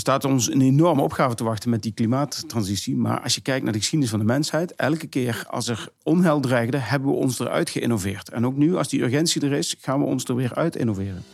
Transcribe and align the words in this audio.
Er 0.00 0.06
staat 0.06 0.24
ons 0.24 0.50
een 0.50 0.60
enorme 0.60 1.02
opgave 1.02 1.34
te 1.34 1.44
wachten 1.44 1.70
met 1.70 1.82
die 1.82 1.92
klimaattransitie. 1.92 2.96
Maar 2.96 3.20
als 3.20 3.34
je 3.34 3.40
kijkt 3.40 3.64
naar 3.64 3.72
de 3.72 3.78
geschiedenis 3.78 4.10
van 4.10 4.18
de 4.18 4.32
mensheid, 4.32 4.74
elke 4.74 5.06
keer 5.06 5.44
als 5.48 5.68
er 5.68 5.88
onheil 6.02 6.40
dreigde, 6.40 6.76
hebben 6.76 7.08
we 7.08 7.14
ons 7.14 7.38
eruit 7.38 7.70
geïnnoveerd. 7.70 8.28
En 8.28 8.46
ook 8.46 8.56
nu, 8.56 8.76
als 8.76 8.88
die 8.88 9.02
urgentie 9.02 9.42
er 9.44 9.52
is, 9.52 9.76
gaan 9.80 10.00
we 10.00 10.06
ons 10.06 10.24
er 10.24 10.34
weer 10.34 10.54
uit 10.54 10.76
innoveren. 10.76 11.24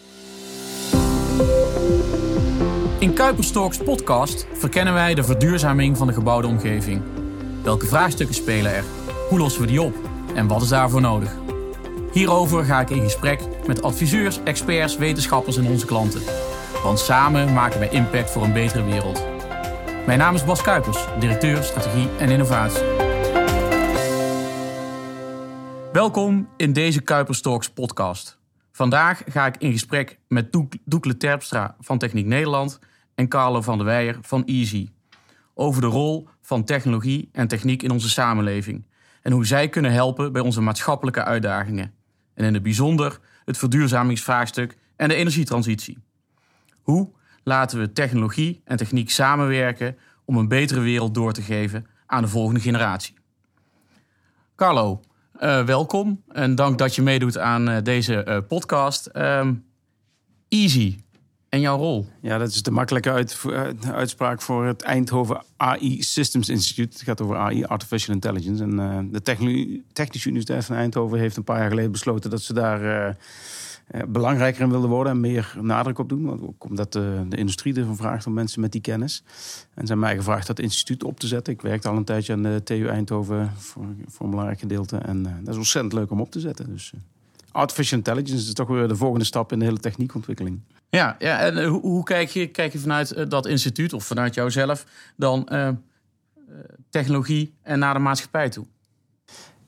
In 2.98 3.12
Kuiperstalks 3.12 3.78
podcast 3.78 4.46
verkennen 4.52 4.94
wij 4.94 5.14
de 5.14 5.24
verduurzaming 5.24 5.96
van 5.96 6.06
de 6.06 6.12
gebouwde 6.12 6.46
omgeving. 6.46 7.02
Welke 7.62 7.86
vraagstukken 7.86 8.34
spelen 8.34 8.74
er? 8.74 8.84
Hoe 9.28 9.38
lossen 9.38 9.60
we 9.60 9.66
die 9.66 9.82
op? 9.82 9.94
En 10.34 10.46
wat 10.46 10.62
is 10.62 10.68
daarvoor 10.68 11.00
nodig? 11.00 11.34
Hierover 12.12 12.64
ga 12.64 12.80
ik 12.80 12.90
in 12.90 13.02
gesprek 13.02 13.40
met 13.66 13.82
adviseurs, 13.82 14.42
experts, 14.44 14.96
wetenschappers 14.96 15.56
en 15.56 15.66
onze 15.66 15.86
klanten. 15.86 16.22
Want 16.86 16.98
samen 16.98 17.52
maken 17.52 17.78
wij 17.78 17.88
impact 17.88 18.30
voor 18.30 18.44
een 18.44 18.52
betere 18.52 18.84
wereld. 18.84 19.24
Mijn 20.06 20.18
naam 20.18 20.34
is 20.34 20.44
Bas 20.44 20.62
Kuipers, 20.62 21.04
directeur 21.18 21.62
strategie 21.62 22.08
en 22.18 22.30
innovatie. 22.30 22.82
Welkom 25.92 26.48
in 26.56 26.72
deze 26.72 27.00
Kuiperstalks 27.00 27.70
podcast. 27.70 28.38
Vandaag 28.72 29.22
ga 29.26 29.46
ik 29.46 29.56
in 29.56 29.72
gesprek 29.72 30.18
met 30.28 30.58
Doekle 30.84 31.16
Terpstra 31.16 31.76
van 31.80 31.98
Techniek 31.98 32.26
Nederland 32.26 32.78
en 33.14 33.28
Carlo 33.28 33.60
van 33.60 33.76
der 33.76 33.86
Weijer 33.86 34.18
van 34.20 34.44
Easy 34.44 34.88
over 35.54 35.80
de 35.80 35.86
rol 35.86 36.28
van 36.42 36.64
technologie 36.64 37.28
en 37.32 37.48
techniek 37.48 37.82
in 37.82 37.90
onze 37.90 38.08
samenleving 38.08 38.86
en 39.22 39.32
hoe 39.32 39.46
zij 39.46 39.68
kunnen 39.68 39.92
helpen 39.92 40.32
bij 40.32 40.42
onze 40.42 40.60
maatschappelijke 40.60 41.24
uitdagingen. 41.24 41.92
En 42.34 42.44
in 42.44 42.54
het 42.54 42.62
bijzonder 42.62 43.18
het 43.44 43.58
verduurzamingsvraagstuk 43.58 44.76
en 44.96 45.08
de 45.08 45.14
energietransitie. 45.14 46.04
Hoe 46.86 47.08
laten 47.42 47.78
we 47.78 47.92
technologie 47.92 48.60
en 48.64 48.76
techniek 48.76 49.10
samenwerken 49.10 49.96
om 50.24 50.36
een 50.36 50.48
betere 50.48 50.80
wereld 50.80 51.14
door 51.14 51.32
te 51.32 51.42
geven 51.42 51.86
aan 52.06 52.22
de 52.22 52.28
volgende 52.28 52.60
generatie? 52.60 53.14
Carlo, 54.56 55.00
uh, 55.40 55.64
welkom 55.64 56.22
en 56.28 56.54
dank 56.54 56.78
dat 56.78 56.94
je 56.94 57.02
meedoet 57.02 57.38
aan 57.38 57.68
uh, 57.68 57.76
deze 57.82 58.24
uh, 58.28 58.38
podcast. 58.48 59.10
Um, 59.14 59.64
easy, 60.48 60.98
en 61.48 61.60
jouw 61.60 61.76
rol? 61.76 62.06
Ja, 62.22 62.38
dat 62.38 62.48
is 62.48 62.62
de 62.62 62.70
makkelijke 62.70 63.10
uit, 63.10 63.42
uitspraak 63.92 64.42
voor 64.42 64.66
het 64.66 64.82
Eindhoven 64.82 65.42
AI 65.56 66.02
Systems 66.02 66.48
Institute. 66.48 66.92
Het 66.92 67.02
gaat 67.02 67.20
over 67.20 67.36
AI, 67.36 67.64
Artificial 67.64 68.14
Intelligence. 68.14 68.62
En 68.62 69.08
de 69.12 69.22
Technische 69.92 70.28
Universiteit 70.28 70.64
van 70.64 70.76
Eindhoven 70.76 71.18
heeft 71.18 71.36
een 71.36 71.44
paar 71.44 71.58
jaar 71.58 71.68
geleden 71.68 71.92
besloten 71.92 72.30
dat 72.30 72.42
ze 72.42 72.52
daar 72.52 73.16
belangrijker 74.08 74.62
in 74.62 74.70
wilden 74.70 74.90
worden 74.90 75.12
en 75.12 75.20
meer 75.20 75.54
nadruk 75.60 75.98
op 75.98 76.08
doen. 76.08 76.54
Omdat 76.58 76.92
de, 76.92 77.24
de 77.28 77.36
industrie 77.36 77.74
ervan 77.74 77.96
vraagt 77.96 78.26
om 78.26 78.32
mensen 78.32 78.60
met 78.60 78.72
die 78.72 78.80
kennis. 78.80 79.22
En 79.60 79.74
hebben 79.74 79.98
mij 79.98 80.16
gevraagd 80.16 80.46
dat 80.46 80.58
instituut 80.58 81.04
op 81.04 81.20
te 81.20 81.26
zetten. 81.26 81.52
Ik 81.52 81.62
werkte 81.62 81.88
al 81.88 81.96
een 81.96 82.04
tijdje 82.04 82.32
aan 82.32 82.42
de 82.42 82.60
TU 82.64 82.86
Eindhoven 82.86 83.52
voor, 83.56 83.84
voor 84.06 84.24
een 84.24 84.30
belangrijk 84.30 84.60
gedeelte. 84.60 84.96
En 84.96 85.22
dat 85.22 85.48
is 85.48 85.56
ontzettend 85.56 85.92
leuk 85.92 86.10
om 86.10 86.20
op 86.20 86.30
te 86.30 86.40
zetten. 86.40 86.66
Dus 86.66 86.92
artificial 87.50 87.98
intelligence 87.98 88.46
is 88.46 88.52
toch 88.52 88.68
weer 88.68 88.88
de 88.88 88.96
volgende 88.96 89.24
stap 89.24 89.52
in 89.52 89.58
de 89.58 89.64
hele 89.64 89.78
techniekontwikkeling. 89.78 90.60
Ja, 90.88 91.16
ja 91.18 91.38
en 91.38 91.64
hoe, 91.64 92.04
kijk, 92.04 92.28
je, 92.28 92.46
kijk 92.46 92.72
je 92.72 92.78
vanuit 92.78 93.30
dat 93.30 93.46
instituut 93.46 93.92
of 93.92 94.04
vanuit 94.04 94.34
jouzelf 94.34 94.86
dan 95.16 95.48
technologie 96.90 97.54
en 97.62 97.78
naar 97.78 97.94
de 97.94 98.00
maatschappij 98.00 98.48
toe? 98.48 98.66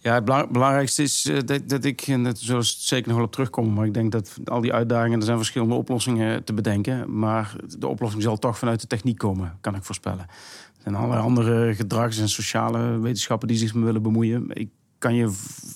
Ja, 0.01 0.15
het 0.15 0.25
belangrijkste 0.25 1.03
is 1.03 1.27
uh, 1.27 1.39
dat, 1.45 1.69
dat, 1.69 1.85
ik, 1.85 2.01
en 2.01 2.25
dat 2.25 2.39
zullen 2.39 2.65
zeker 2.65 3.09
nog 3.09 3.17
wel 3.17 3.27
op 3.27 3.33
terugkomen, 3.33 3.73
maar 3.73 3.87
ik 3.87 3.95
denk 3.95 4.13
dat 4.13 4.37
al 4.45 4.61
die 4.61 4.73
uitdagingen, 4.73 5.19
er 5.19 5.25
zijn 5.25 5.37
verschillende 5.37 5.75
oplossingen 5.75 6.45
te 6.45 6.53
bedenken, 6.53 7.19
maar 7.19 7.57
de 7.79 7.87
oplossing 7.87 8.23
zal 8.23 8.39
toch 8.39 8.59
vanuit 8.59 8.81
de 8.81 8.87
techniek 8.87 9.19
komen, 9.19 9.59
kan 9.61 9.75
ik 9.75 9.85
voorspellen. 9.85 10.27
Er 10.29 10.83
zijn 10.83 10.95
allerlei 10.95 11.23
andere 11.23 11.75
gedrags- 11.75 12.19
en 12.19 12.29
sociale 12.29 12.99
wetenschappen 12.99 13.49
die 13.49 13.57
zich 13.57 13.75
mee 13.75 13.85
willen 13.85 14.03
bemoeien. 14.03 14.47
Ik 14.49 14.69
kan 14.99 15.15
je, 15.15 15.25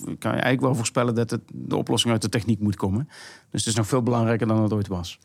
kan 0.05 0.31
je 0.31 0.41
eigenlijk 0.41 0.61
wel 0.61 0.75
voorspellen 0.75 1.15
dat 1.15 1.31
het, 1.31 1.41
de 1.53 1.77
oplossing 1.77 2.13
uit 2.13 2.23
de 2.23 2.29
techniek 2.29 2.61
moet 2.61 2.77
komen. 2.77 3.09
Dus 3.51 3.61
het 3.61 3.67
is 3.67 3.75
nog 3.75 3.87
veel 3.87 4.03
belangrijker 4.03 4.47
dan 4.47 4.63
het 4.63 4.73
ooit 4.73 4.89
was. 4.89 5.19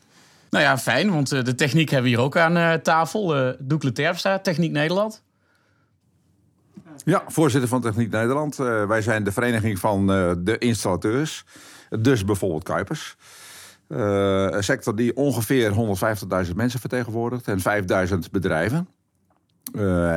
Nou 0.50 0.64
ja, 0.64 0.78
fijn, 0.78 1.10
want 1.10 1.32
eh, 1.32 1.44
de 1.44 1.54
techniek 1.54 1.90
hebben 1.90 2.10
we 2.10 2.16
hier 2.16 2.24
ook 2.24 2.36
aan 2.36 2.56
uh, 2.56 2.72
tafel. 2.72 3.54
Doekle 3.58 3.92
Techniek 4.42 4.72
Nederland. 4.72 5.22
Ja, 7.04 7.22
voorzitter 7.28 7.68
van 7.68 7.80
Techniek 7.80 8.10
Nederland. 8.10 8.56
wij 8.56 9.02
zijn 9.02 9.24
de 9.24 9.32
vereniging 9.32 9.78
van 9.78 10.06
de 10.44 10.56
installateurs. 10.58 11.44
Dus 12.00 12.24
bijvoorbeeld 12.24 12.62
Kuipers. 12.62 13.16
een 13.88 14.64
sector 14.64 14.96
die 14.96 15.16
ongeveer 15.16 15.72
150.000 16.46 16.54
mensen 16.54 16.80
vertegenwoordigt 16.80 17.48
en 17.48 17.58
5.000 18.08 18.18
bedrijven. 18.30 18.88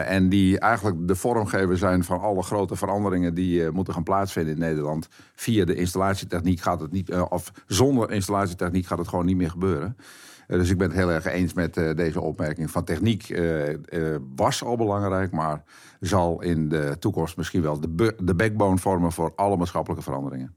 En 0.06 0.30
die 0.30 0.60
eigenlijk 0.60 1.08
de 1.08 1.16
vormgever 1.16 1.78
zijn 1.78 2.04
van 2.04 2.20
alle 2.20 2.44
grote 2.44 2.76
veranderingen 2.76 3.34
die 3.34 3.72
moeten 3.72 3.94
gaan 3.94 4.04
plaatsvinden 4.04 4.54
in 4.54 4.60
Nederland. 4.60 5.08
Via 5.36 5.66
de 5.66 5.76
installatietechniek 5.76 6.62
gaat 6.62 6.82
het 6.82 6.92
niet, 6.92 7.12
of 7.14 7.52
zonder 7.68 8.12
installatietechniek 8.12 8.86
gaat 8.86 8.98
het 8.98 9.08
gewoon 9.08 9.26
niet 9.26 9.38
meer 9.38 9.50
gebeuren. 9.50 9.98
Dus 10.58 10.70
ik 10.70 10.78
ben 10.78 10.88
het 10.88 10.98
heel 10.98 11.12
erg 11.12 11.26
eens 11.26 11.54
met 11.54 11.74
deze 11.74 12.22
opmerking. 12.22 12.72
Van 12.72 12.84
techniek 12.84 13.40
was 14.36 14.64
al 14.64 14.76
belangrijk, 14.76 15.32
maar 15.32 15.64
zal 16.00 16.42
in 16.42 16.70
de 16.70 16.96
toekomst 17.00 17.38
misschien 17.38 17.62
wel 17.62 17.80
de, 17.80 18.16
de 18.20 18.36
backbone 18.36 18.78
vormen 18.78 19.12
voor 19.12 19.34
alle 19.36 19.58
maatschappelijke 19.58 20.04
veranderingen. 20.04 20.56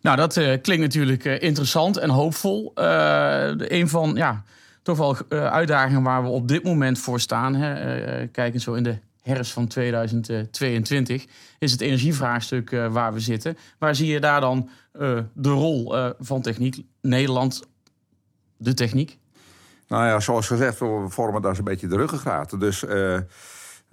Nou, 0.00 0.16
dat 0.16 0.32
klinkt 0.34 0.82
natuurlijk 0.82 1.24
interessant 1.24 1.96
en 1.96 2.10
hoopvol. 2.10 2.72
een 2.74 3.88
van, 3.88 4.14
ja 4.14 4.42
toch 4.82 4.98
wel 4.98 5.16
uitdagingen 5.28 6.02
waar 6.02 6.22
we 6.22 6.28
op 6.28 6.48
dit 6.48 6.64
moment 6.64 6.98
voor 6.98 7.20
staan. 7.20 7.54
Hè. 7.54 8.28
Kijkend 8.28 8.62
zo 8.62 8.74
in 8.74 8.82
de 8.82 8.98
herfst 9.22 9.52
van 9.52 9.66
2022 9.66 11.26
is 11.58 11.72
het 11.72 11.80
energievraagstuk 11.80 12.70
waar 12.70 13.12
we 13.12 13.20
zitten. 13.20 13.56
Waar 13.78 13.94
zie 13.94 14.12
je 14.12 14.20
daar 14.20 14.40
dan 14.40 14.68
de 15.32 15.50
rol 15.50 15.94
van 16.18 16.42
techniek, 16.42 16.82
Nederland, 17.00 17.62
de 18.64 18.74
techniek? 18.74 19.18
Nou 19.88 20.06
ja, 20.06 20.20
zoals 20.20 20.46
gezegd, 20.46 20.78
we 20.78 21.04
vormen 21.08 21.42
daar 21.42 21.58
een 21.58 21.64
beetje 21.64 21.86
de 21.86 21.96
ruggengraat. 21.96 22.60
Dus 22.60 22.84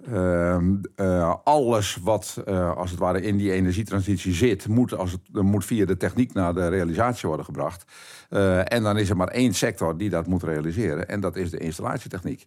Ehm, 0.06 0.74
eh, 0.94 1.34
alles 1.44 1.98
wat 2.02 2.42
uh, 2.48 2.76
als 2.76 2.90
het 2.90 2.98
ware 2.98 3.20
in 3.20 3.36
die 3.36 3.52
energietransitie 3.52 4.32
zit, 4.32 4.68
moet, 4.68 4.94
als 4.94 5.12
het, 5.12 5.42
moet 5.42 5.64
via 5.64 5.86
de 5.86 5.96
techniek 5.96 6.32
naar 6.32 6.54
de 6.54 6.68
realisatie 6.68 7.28
worden 7.28 7.46
gebracht. 7.46 7.84
Uh, 8.30 8.72
en 8.72 8.82
dan 8.82 8.98
is 8.98 9.10
er 9.10 9.16
maar 9.16 9.28
één 9.28 9.54
sector 9.54 9.96
die 9.96 10.10
dat 10.10 10.26
moet 10.26 10.42
realiseren, 10.42 11.08
en 11.08 11.20
dat 11.20 11.36
is 11.36 11.50
de 11.50 11.58
installatietechniek. 11.58 12.46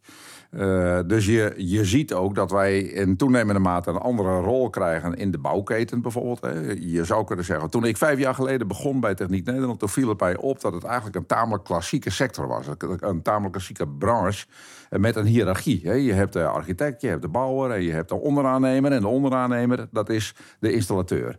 dus 1.05 1.25
je, 1.25 1.53
je 1.57 1.85
ziet 1.85 2.13
ook 2.13 2.35
dat 2.35 2.51
wij 2.51 2.79
in 2.79 3.17
toenemende 3.17 3.59
mate 3.59 3.89
een 3.89 3.97
andere 3.97 4.39
rol 4.39 4.69
krijgen 4.69 5.13
in 5.13 5.31
de 5.31 5.37
bouwketen 5.37 6.01
bijvoorbeeld. 6.01 6.41
Hè. 6.41 6.73
Je 6.79 7.05
zou 7.05 7.25
kunnen 7.25 7.45
zeggen, 7.45 7.69
toen 7.69 7.85
ik 7.85 7.97
vijf 7.97 8.19
jaar 8.19 8.35
geleden 8.35 8.67
begon 8.67 8.99
bij 8.99 9.15
Techniek 9.15 9.45
Nederland, 9.45 9.79
toen 9.79 9.89
viel 9.89 10.09
het 10.09 10.19
mij 10.19 10.37
op 10.37 10.61
dat 10.61 10.73
het 10.73 10.83
eigenlijk 10.83 11.15
een 11.15 11.25
tamelijk 11.25 11.63
klassieke 11.63 12.09
sector 12.09 12.47
was, 12.47 12.67
een 12.99 13.21
tamelijk 13.21 13.51
klassieke 13.51 13.87
branche 13.87 14.45
met 14.89 15.15
een 15.15 15.25
hiërarchie. 15.25 16.03
Je 16.03 16.13
hebt 16.13 16.33
de 16.33 16.45
architect, 16.45 17.01
je 17.01 17.07
hebt 17.07 17.21
de 17.21 17.29
en 17.43 17.83
je 17.83 17.91
hebt 17.91 18.09
de 18.09 18.15
onderaannemer. 18.15 18.91
En 18.91 19.01
de 19.01 19.07
onderaannemer, 19.07 19.87
dat 19.91 20.09
is 20.09 20.35
de 20.59 20.73
installateur. 20.73 21.37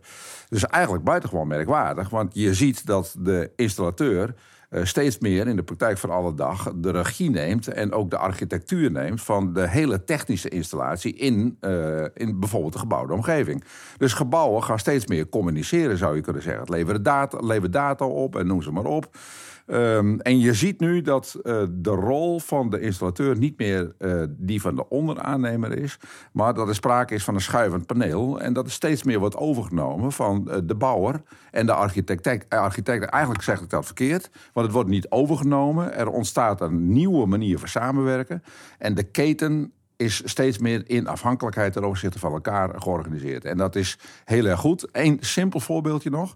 Dus 0.49 0.65
eigenlijk 0.65 1.03
buitengewoon 1.03 1.47
merkwaardig, 1.47 2.09
want 2.09 2.33
je 2.33 2.53
ziet 2.53 2.85
dat 2.85 3.15
de 3.19 3.51
installateur 3.55 4.35
eh, 4.69 4.83
steeds 4.83 5.19
meer 5.19 5.47
in 5.47 5.55
de 5.55 5.63
praktijk 5.63 5.97
van 5.97 6.09
alle 6.09 6.33
dag 6.33 6.71
de 6.75 6.91
regie 6.91 7.29
neemt 7.29 7.67
en 7.67 7.91
ook 7.91 8.09
de 8.09 8.17
architectuur 8.17 8.91
neemt 8.91 9.21
van 9.21 9.53
de 9.53 9.69
hele 9.69 10.03
technische 10.03 10.49
installatie 10.49 11.13
in, 11.13 11.57
uh, 11.61 12.05
in 12.13 12.39
bijvoorbeeld 12.39 12.73
de 12.73 12.79
gebouwde 12.79 13.13
omgeving. 13.13 13.63
Dus 13.97 14.13
gebouwen 14.13 14.63
gaan 14.63 14.79
steeds 14.79 15.07
meer 15.07 15.29
communiceren, 15.29 15.97
zou 15.97 16.15
je 16.15 16.21
kunnen 16.21 16.41
zeggen. 16.41 16.61
Het 16.61 16.69
leveren 16.69 17.03
data, 17.03 17.37
levert 17.39 17.73
data 17.73 18.05
op 18.05 18.35
en 18.35 18.47
noem 18.47 18.61
ze 18.61 18.71
maar 18.71 18.85
op. 18.85 19.09
Um, 19.67 20.19
en 20.19 20.39
je 20.39 20.53
ziet 20.53 20.79
nu 20.79 21.01
dat 21.01 21.39
uh, 21.43 21.63
de 21.71 21.89
rol 21.89 22.39
van 22.39 22.69
de 22.69 22.79
installateur 22.79 23.37
niet 23.37 23.57
meer 23.57 23.95
uh, 23.99 24.23
die 24.29 24.61
van 24.61 24.75
de 24.75 24.89
onderaannemer 24.89 25.77
is, 25.77 25.99
maar 26.31 26.53
dat 26.53 26.67
er 26.67 26.75
sprake 26.75 27.13
is 27.13 27.23
van 27.23 27.35
een 27.35 27.41
schuivend 27.41 27.85
paneel. 27.85 28.41
En 28.41 28.53
dat 28.53 28.65
er 28.65 28.71
steeds 28.71 29.03
meer 29.03 29.19
wordt 29.19 29.35
overgenomen 29.35 30.11
van 30.11 30.47
uh, 30.47 30.55
de 30.63 30.75
bouwer 30.75 31.21
en 31.51 31.65
de 31.65 31.73
architect. 31.73 32.49
architect. 32.49 33.05
Eigenlijk 33.05 33.43
zeg 33.43 33.61
ik 33.61 33.69
dat 33.69 33.85
verkeerd, 33.85 34.29
want 34.53 34.65
het 34.65 34.75
wordt 34.75 34.89
niet 34.89 35.09
overgenomen. 35.09 35.93
Er 35.93 36.09
ontstaat 36.09 36.61
een 36.61 36.91
nieuwe 36.91 37.25
manier 37.25 37.59
van 37.59 37.67
samenwerken. 37.67 38.43
En 38.77 38.95
de 38.95 39.03
keten 39.03 39.73
is 39.97 40.21
steeds 40.25 40.57
meer 40.57 40.83
in 40.89 41.07
afhankelijkheid 41.07 41.73
ten 41.73 41.83
opzichte 41.83 42.19
van 42.19 42.31
elkaar 42.31 42.81
georganiseerd. 42.81 43.45
En 43.45 43.57
dat 43.57 43.75
is 43.75 43.97
heel 44.25 44.45
erg 44.45 44.59
goed. 44.59 44.87
Eén 44.91 45.17
simpel 45.21 45.59
voorbeeldje 45.59 46.09
nog. 46.09 46.35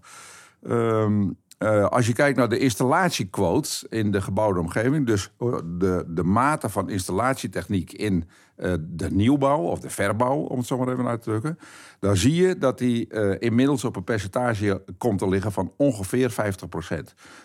Um, 0.62 1.36
uh, 1.62 1.86
als 1.86 2.06
je 2.06 2.12
kijkt 2.12 2.38
naar 2.38 2.48
de 2.48 2.58
installatiequote 2.58 3.86
in 3.88 4.10
de 4.10 4.20
gebouwde 4.20 4.60
omgeving, 4.60 5.06
dus 5.06 5.30
eh, 5.38 5.56
de, 5.64 6.04
de 6.08 6.22
mate 6.22 6.68
van 6.68 6.88
installatietechniek 6.88 7.92
in 7.92 8.28
uh, 8.56 8.72
de 8.80 9.10
nieuwbouw 9.10 9.60
of 9.60 9.80
de 9.80 9.90
verbouw, 9.90 10.36
om 10.36 10.58
het 10.58 10.66
zo 10.66 10.78
maar 10.78 10.88
even 10.88 11.06
uit 11.06 11.22
te 11.22 11.30
drukken, 11.30 11.58
dan 11.98 12.16
zie 12.16 12.34
je 12.34 12.58
dat 12.58 12.78
die 12.78 13.08
inmiddels 13.38 13.84
op 13.84 13.96
een 13.96 14.04
percentage 14.04 14.82
komt 14.98 15.18
te 15.18 15.28
liggen 15.28 15.52
van 15.52 15.72
ongeveer 15.76 16.32
50%. 16.32 16.34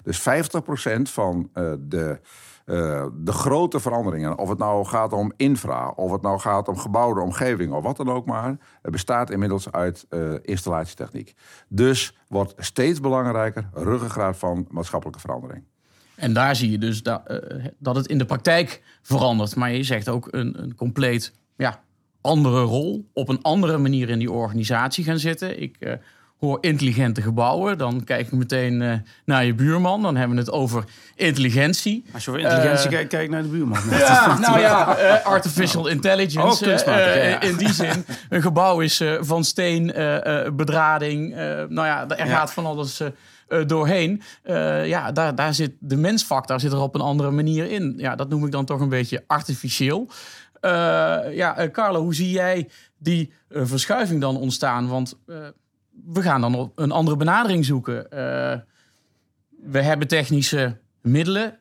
Dus 0.03 0.19
50% 0.19 0.23
van 1.01 1.49
de 1.79 2.19
Uh, 2.65 3.05
de 3.13 3.31
grote 3.31 3.79
veranderingen, 3.79 4.37
of 4.37 4.49
het 4.49 4.57
nou 4.57 4.85
gaat 4.85 5.13
om 5.13 5.33
infra, 5.37 5.89
of 5.89 6.11
het 6.11 6.21
nou 6.21 6.39
gaat 6.39 6.67
om 6.67 6.77
gebouwde 6.77 7.21
omgeving, 7.21 7.73
of 7.73 7.83
wat 7.83 7.97
dan 7.97 8.09
ook 8.09 8.25
maar, 8.25 8.57
bestaat 8.81 9.29
inmiddels 9.29 9.71
uit 9.71 10.05
uh, 10.09 10.33
installatietechniek. 10.41 11.33
Dus 11.67 12.17
wordt 12.27 12.53
steeds 12.57 12.99
belangrijker 12.99 13.69
ruggengraat 13.73 14.37
van 14.37 14.67
maatschappelijke 14.69 15.21
verandering. 15.21 15.63
En 16.15 16.33
daar 16.33 16.55
zie 16.55 16.71
je 16.71 16.77
dus 16.77 17.03
dat, 17.03 17.21
uh, 17.27 17.65
dat 17.79 17.95
het 17.95 18.07
in 18.07 18.17
de 18.17 18.25
praktijk 18.25 18.83
verandert. 19.01 19.55
Maar 19.55 19.71
je 19.71 19.83
zegt 19.83 20.09
ook 20.09 20.27
een, 20.31 20.61
een 20.61 20.75
compleet 20.75 21.33
ja, 21.55 21.83
andere 22.21 22.61
rol, 22.61 23.09
op 23.13 23.29
een 23.29 23.41
andere 23.41 23.77
manier 23.77 24.09
in 24.09 24.19
die 24.19 24.31
organisatie 24.31 25.03
gaan 25.03 25.19
zitten. 25.19 25.61
Ik 25.61 25.99
hoor 26.39 26.57
intelligente 26.61 27.21
gebouwen, 27.21 27.77
dan 27.77 28.03
kijk 28.03 28.25
ik 28.25 28.31
meteen 28.31 28.81
uh, 28.81 28.93
naar 29.25 29.45
je 29.45 29.53
buurman. 29.53 30.01
Dan 30.01 30.15
hebben 30.15 30.35
we 30.35 30.41
het 30.43 30.51
over 30.51 30.83
intelligentie. 31.15 32.05
Als 32.13 32.25
je 32.25 32.31
over 32.31 32.43
intelligentie 32.43 32.85
uh, 32.85 32.91
kijkt, 32.91 33.09
kijk 33.09 33.29
naar 33.29 33.41
de 33.41 33.47
buurman. 33.47 33.79
Ja, 34.05 34.39
nou 34.39 34.59
ja, 34.59 34.99
uh, 34.99 35.25
artificial 35.25 35.87
intelligence. 35.87 36.65
Oh, 36.85 37.49
in 37.49 37.57
die 37.57 37.73
zin, 37.83 38.05
een 38.29 38.41
gebouw 38.41 38.79
is 38.79 39.03
van 39.19 39.43
steen, 39.43 39.85
bedrading. 40.55 41.35
nou 41.69 41.87
ja, 41.87 42.07
er 42.09 42.27
gaat 42.27 42.53
van 42.53 42.65
alles 42.65 43.01
doorheen. 43.67 44.21
ja, 44.85 45.11
daar, 45.11 45.35
daar 45.35 45.53
zit 45.53 45.71
de 45.79 45.95
mensfactor 45.95 46.59
zit 46.59 46.71
er 46.71 46.79
op 46.79 46.95
een 46.95 47.01
andere 47.01 47.31
manier 47.31 47.71
in. 47.71 47.93
Ja, 47.97 48.15
dat 48.15 48.29
noem 48.29 48.45
ik 48.45 48.51
dan 48.51 48.65
toch 48.65 48.79
een 48.79 48.89
beetje 48.89 49.23
artificieel. 49.27 50.09
ja, 51.31 51.69
Carlo, 51.71 52.01
hoe 52.01 52.15
zie 52.15 52.31
jij 52.31 52.69
die 52.97 53.33
verschuiving 53.49 54.21
dan 54.21 54.37
ontstaan? 54.37 54.87
Want 54.87 55.17
we 56.05 56.21
gaan 56.21 56.41
dan 56.41 56.71
een 56.75 56.91
andere 56.91 57.17
benadering 57.17 57.65
zoeken. 57.65 57.95
Uh, 57.95 58.09
we 59.71 59.81
hebben 59.81 60.07
technische 60.07 60.77
middelen, 61.01 61.57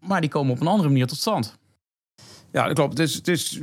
maar 0.00 0.20
die 0.20 0.30
komen 0.30 0.52
op 0.52 0.60
een 0.60 0.66
andere 0.66 0.88
manier 0.88 1.06
tot 1.06 1.18
stand. 1.18 1.58
Ja, 2.52 2.66
dat 2.66 2.74
klopt. 2.74 2.98
Het 2.98 3.28
is, 3.28 3.60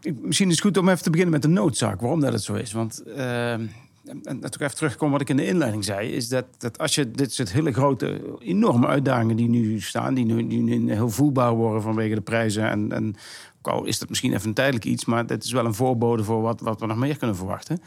misschien 0.00 0.48
is 0.48 0.54
het 0.54 0.64
goed 0.64 0.76
om 0.76 0.88
even 0.88 1.02
te 1.02 1.10
beginnen 1.10 1.34
met 1.34 1.42
de 1.42 1.48
noodzaak, 1.48 2.00
waarom 2.00 2.20
dat 2.20 2.32
het 2.32 2.42
zo 2.42 2.54
is. 2.54 2.72
Want, 2.72 3.02
uh, 3.06 3.52
en 3.52 4.40
dat 4.40 4.54
ik 4.54 4.60
even 4.60 4.76
terugkomen 4.76 5.12
wat 5.12 5.20
ik 5.20 5.28
in 5.28 5.36
de 5.36 5.46
inleiding 5.46 5.84
zei, 5.84 6.08
is 6.08 6.28
dat, 6.28 6.44
dat 6.58 6.78
als 6.78 6.94
je 6.94 7.10
dit 7.10 7.32
soort 7.32 7.52
hele 7.52 7.72
grote, 7.72 8.38
enorme 8.38 8.86
uitdagingen 8.86 9.36
die 9.36 9.48
nu 9.48 9.80
staan, 9.80 10.14
die 10.14 10.24
nu, 10.24 10.42
nu 10.42 10.92
heel 10.92 11.10
voelbaar 11.10 11.54
worden 11.54 11.82
vanwege 11.82 12.14
de 12.14 12.20
prijzen 12.20 12.70
en, 12.70 12.92
en 12.92 13.16
ook 13.58 13.74
al 13.74 13.84
is 13.84 13.98
dat 13.98 14.08
misschien 14.08 14.32
even 14.32 14.48
een 14.48 14.54
tijdelijk 14.54 14.84
iets, 14.84 15.04
maar 15.04 15.24
het 15.26 15.44
is 15.44 15.52
wel 15.52 15.64
een 15.64 15.74
voorbode 15.74 16.24
voor 16.24 16.42
wat, 16.42 16.60
wat 16.60 16.80
we 16.80 16.86
nog 16.86 16.96
meer 16.96 17.16
kunnen 17.16 17.36
verwachten. 17.36 17.82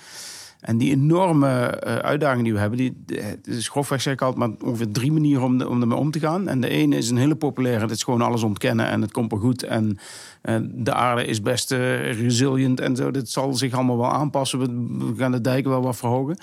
En 0.66 0.78
die 0.78 0.92
enorme 0.92 1.82
uh, 1.86 1.96
uitdagingen 1.96 2.44
die 2.44 2.54
we 2.54 2.60
hebben, 2.60 2.78
die, 2.78 3.04
het 3.14 3.48
is 3.48 3.70
grofweg 3.70 4.02
zeg 4.02 4.14
ik 4.14 4.22
altijd 4.22 4.40
maar 4.40 4.68
ongeveer 4.68 4.92
drie 4.92 5.12
manieren 5.12 5.44
om, 5.44 5.62
om 5.62 5.82
ermee 5.82 5.98
om 5.98 6.12
te 6.12 6.20
gaan. 6.20 6.48
En 6.48 6.62
de 6.62 6.70
ene 6.70 6.98
is 6.98 7.10
een 7.10 7.18
hele 7.18 7.36
populaire, 7.36 7.80
dat 7.80 7.96
is 7.96 8.04
gewoon 8.04 8.22
alles 8.22 8.44
ontkennen 8.44 8.88
en 8.88 9.02
het 9.02 9.12
komt 9.12 9.32
wel 9.32 9.40
goed. 9.40 9.64
En 9.64 9.98
uh, 10.44 10.56
de 10.72 10.94
aarde 10.94 11.26
is 11.26 11.42
best 11.42 11.72
resilient 11.72 12.80
en 12.80 12.96
zo. 12.96 13.12
Dit 13.12 13.30
zal 13.30 13.54
zich 13.54 13.74
allemaal 13.74 13.98
wel 13.98 14.12
aanpassen. 14.12 14.60
We 14.60 15.14
gaan 15.18 15.32
de 15.32 15.42
dijken 15.42 15.72
wel 15.72 15.82
wat 15.82 15.98
verhogen. 15.98 16.38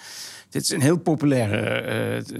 Dit 0.53 0.63
is 0.63 0.71
een 0.71 0.81
heel 0.81 0.99
populaire 0.99 2.23
uh, 2.29 2.39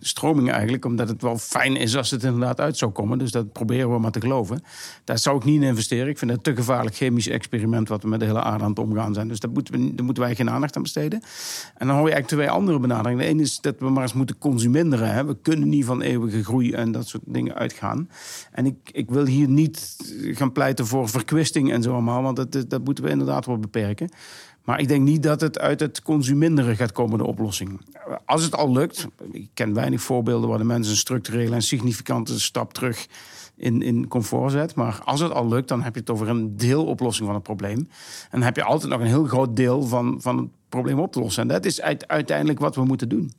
stroming 0.00 0.50
eigenlijk, 0.50 0.84
omdat 0.84 1.08
het 1.08 1.22
wel 1.22 1.38
fijn 1.38 1.76
is 1.76 1.96
als 1.96 2.10
het 2.10 2.24
inderdaad 2.24 2.60
uit 2.60 2.76
zou 2.76 2.90
komen. 2.90 3.18
Dus 3.18 3.30
dat 3.30 3.52
proberen 3.52 3.92
we 3.92 3.98
maar 3.98 4.10
te 4.10 4.20
geloven. 4.20 4.62
Daar 5.04 5.18
zou 5.18 5.36
ik 5.36 5.44
niet 5.44 5.62
in 5.62 5.68
investeren. 5.68 6.08
Ik 6.08 6.18
vind 6.18 6.30
het 6.30 6.46
een 6.46 6.54
te 6.54 6.60
gevaarlijk 6.60 6.96
chemisch 6.96 7.28
experiment 7.28 7.88
wat 7.88 8.02
we 8.02 8.08
met 8.08 8.20
de 8.20 8.26
hele 8.26 8.42
aarde 8.42 8.64
aan 8.64 8.70
het 8.70 8.78
omgaan 8.78 9.14
zijn. 9.14 9.28
Dus 9.28 9.40
daar 9.40 9.50
moeten, 9.50 9.74
we, 9.74 9.94
daar 9.94 10.04
moeten 10.04 10.22
wij 10.22 10.34
geen 10.34 10.50
aandacht 10.50 10.76
aan 10.76 10.82
besteden. 10.82 11.22
En 11.76 11.86
dan 11.86 11.96
hoor 11.96 12.08
je 12.08 12.12
eigenlijk 12.12 12.42
twee 12.42 12.58
andere 12.58 12.78
benaderingen. 12.78 13.24
De 13.24 13.30
ene 13.30 13.42
is 13.42 13.60
dat 13.60 13.74
we 13.78 13.90
maar 13.90 14.02
eens 14.02 14.12
moeten 14.12 14.38
consuminderen. 14.38 15.12
Hè. 15.12 15.24
We 15.24 15.36
kunnen 15.42 15.68
niet 15.68 15.84
van 15.84 16.02
eeuwige 16.02 16.44
groei 16.44 16.72
en 16.72 16.92
dat 16.92 17.08
soort 17.08 17.22
dingen 17.26 17.54
uitgaan. 17.54 18.08
En 18.52 18.66
ik, 18.66 18.76
ik 18.92 19.10
wil 19.10 19.26
hier 19.26 19.48
niet 19.48 19.96
gaan 20.32 20.52
pleiten 20.52 20.86
voor 20.86 21.08
verkwisting 21.08 21.72
en 21.72 21.82
zo 21.82 21.92
allemaal, 21.92 22.22
want 22.22 22.36
dat, 22.36 22.70
dat 22.70 22.84
moeten 22.84 23.04
we 23.04 23.10
inderdaad 23.10 23.46
wel 23.46 23.58
beperken. 23.58 24.10
Maar 24.64 24.80
ik 24.80 24.88
denk 24.88 25.02
niet 25.02 25.22
dat 25.22 25.40
het 25.40 25.58
uit 25.58 25.80
het 25.80 26.02
consuminderen 26.02 26.76
gaat 26.76 26.92
komen, 26.92 27.18
de 27.18 27.26
oplossing. 27.26 27.80
Als 28.24 28.44
het 28.44 28.56
al 28.56 28.72
lukt, 28.72 29.06
ik 29.30 29.50
ken 29.54 29.74
weinig 29.74 30.02
voorbeelden 30.02 30.48
waar 30.48 30.58
de 30.58 30.64
mensen 30.64 30.92
een 30.92 30.98
structurele 30.98 31.54
en 31.54 31.62
significante 31.62 32.40
stap 32.40 32.72
terug 32.72 33.06
in, 33.56 33.82
in 33.82 34.08
comfort 34.08 34.52
zet. 34.52 34.74
Maar 34.74 35.00
als 35.04 35.20
het 35.20 35.32
al 35.32 35.48
lukt, 35.48 35.68
dan 35.68 35.82
heb 35.82 35.94
je 35.94 36.00
het 36.00 36.10
over 36.10 36.28
een 36.28 36.56
deeloplossing 36.56 37.26
van 37.26 37.34
het 37.34 37.44
probleem. 37.44 37.78
En 37.78 37.88
dan 38.30 38.42
heb 38.42 38.56
je 38.56 38.64
altijd 38.64 38.90
nog 38.90 39.00
een 39.00 39.06
heel 39.06 39.24
groot 39.24 39.56
deel 39.56 39.82
van, 39.82 40.16
van 40.20 40.36
het 40.36 40.48
probleem 40.68 40.98
op 40.98 41.12
te 41.12 41.20
lossen. 41.20 41.42
En 41.42 41.48
dat 41.48 41.64
is 41.64 41.80
uiteindelijk 42.06 42.58
wat 42.58 42.74
we 42.74 42.84
moeten 42.84 43.08
doen. 43.08 43.32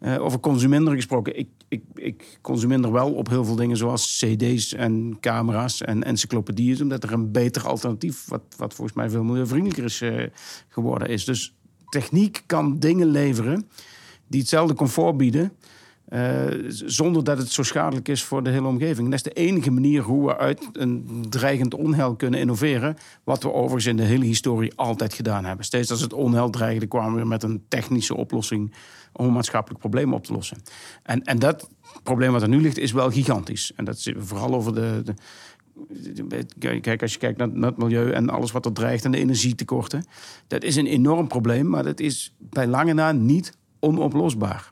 Uh, 0.00 0.24
over 0.24 0.40
consuminderen 0.40 0.96
gesproken. 0.96 1.38
Ik, 1.38 1.48
ik, 1.68 1.82
ik 1.94 2.38
consumeer 2.40 2.92
wel 2.92 3.12
op 3.12 3.28
heel 3.28 3.44
veel 3.44 3.54
dingen 3.54 3.76
zoals 3.76 4.16
cd's 4.18 4.74
en 4.74 5.16
camera's 5.20 5.82
en 5.82 6.04
encyclopedieën. 6.04 6.82
Omdat 6.82 7.02
er 7.02 7.12
een 7.12 7.32
beter 7.32 7.66
alternatief, 7.66 8.24
wat, 8.28 8.42
wat 8.56 8.74
volgens 8.74 8.96
mij 8.96 9.10
veel 9.10 9.24
milieuvriendelijker 9.24 9.84
is 9.84 10.02
uh, 10.02 10.26
geworden 10.68 11.08
is. 11.08 11.24
Dus 11.24 11.54
techniek 11.88 12.42
kan 12.46 12.78
dingen 12.78 13.06
leveren 13.06 13.68
die 14.26 14.40
hetzelfde 14.40 14.74
comfort 14.74 15.16
bieden. 15.16 15.52
Uh, 16.12 16.44
zonder 16.68 17.24
dat 17.24 17.38
het 17.38 17.50
zo 17.50 17.62
schadelijk 17.62 18.08
is 18.08 18.24
voor 18.24 18.42
de 18.42 18.50
hele 18.50 18.66
omgeving. 18.66 19.10
Dat 19.10 19.16
is 19.16 19.22
de 19.22 19.32
enige 19.32 19.70
manier 19.70 20.02
hoe 20.02 20.26
we 20.26 20.36
uit 20.36 20.68
een 20.72 21.24
dreigend 21.28 21.74
onheil 21.74 22.16
kunnen 22.16 22.40
innoveren. 22.40 22.96
Wat 23.24 23.42
we 23.42 23.52
overigens 23.52 23.86
in 23.86 23.96
de 23.96 24.02
hele 24.02 24.24
historie 24.24 24.72
altijd 24.76 25.14
gedaan 25.14 25.44
hebben. 25.44 25.64
Steeds 25.64 25.90
als 25.90 26.00
het 26.00 26.12
onheil 26.12 26.50
dreigde, 26.50 26.86
kwamen 26.86 27.20
we 27.20 27.26
met 27.26 27.42
een 27.42 27.62
technische 27.68 28.16
oplossing 28.16 28.74
om 29.12 29.26
een 29.26 29.32
maatschappelijk 29.32 29.80
probleem 29.80 30.12
op 30.14 30.24
te 30.24 30.32
lossen. 30.32 30.58
En, 31.02 31.22
en 31.22 31.38
dat 31.38 31.68
probleem 32.02 32.32
wat 32.32 32.42
er 32.42 32.48
nu 32.48 32.60
ligt, 32.60 32.78
is 32.78 32.92
wel 32.92 33.10
gigantisch. 33.10 33.72
En 33.76 33.84
dat 33.84 33.96
is 33.96 34.12
vooral 34.18 34.54
over 34.54 34.74
de, 34.74 35.02
de 35.04 35.14
Kijk, 36.80 37.02
als 37.02 37.12
je 37.12 37.18
kijkt 37.18 37.38
naar, 37.38 37.48
naar, 37.48 37.70
het 37.70 37.78
milieu 37.78 38.10
en 38.10 38.30
alles 38.30 38.52
wat 38.52 38.66
er 38.66 38.72
dreigt 38.72 39.04
en 39.04 39.10
de 39.10 39.18
energietekorten. 39.18 40.04
Dat 40.46 40.62
is 40.62 40.76
een 40.76 40.86
enorm 40.86 41.28
probleem, 41.28 41.68
maar 41.68 41.82
dat 41.82 42.00
is 42.00 42.34
bij 42.38 42.66
lange 42.66 42.92
na 42.92 43.12
niet 43.12 43.56
onoplosbaar. 43.80 44.68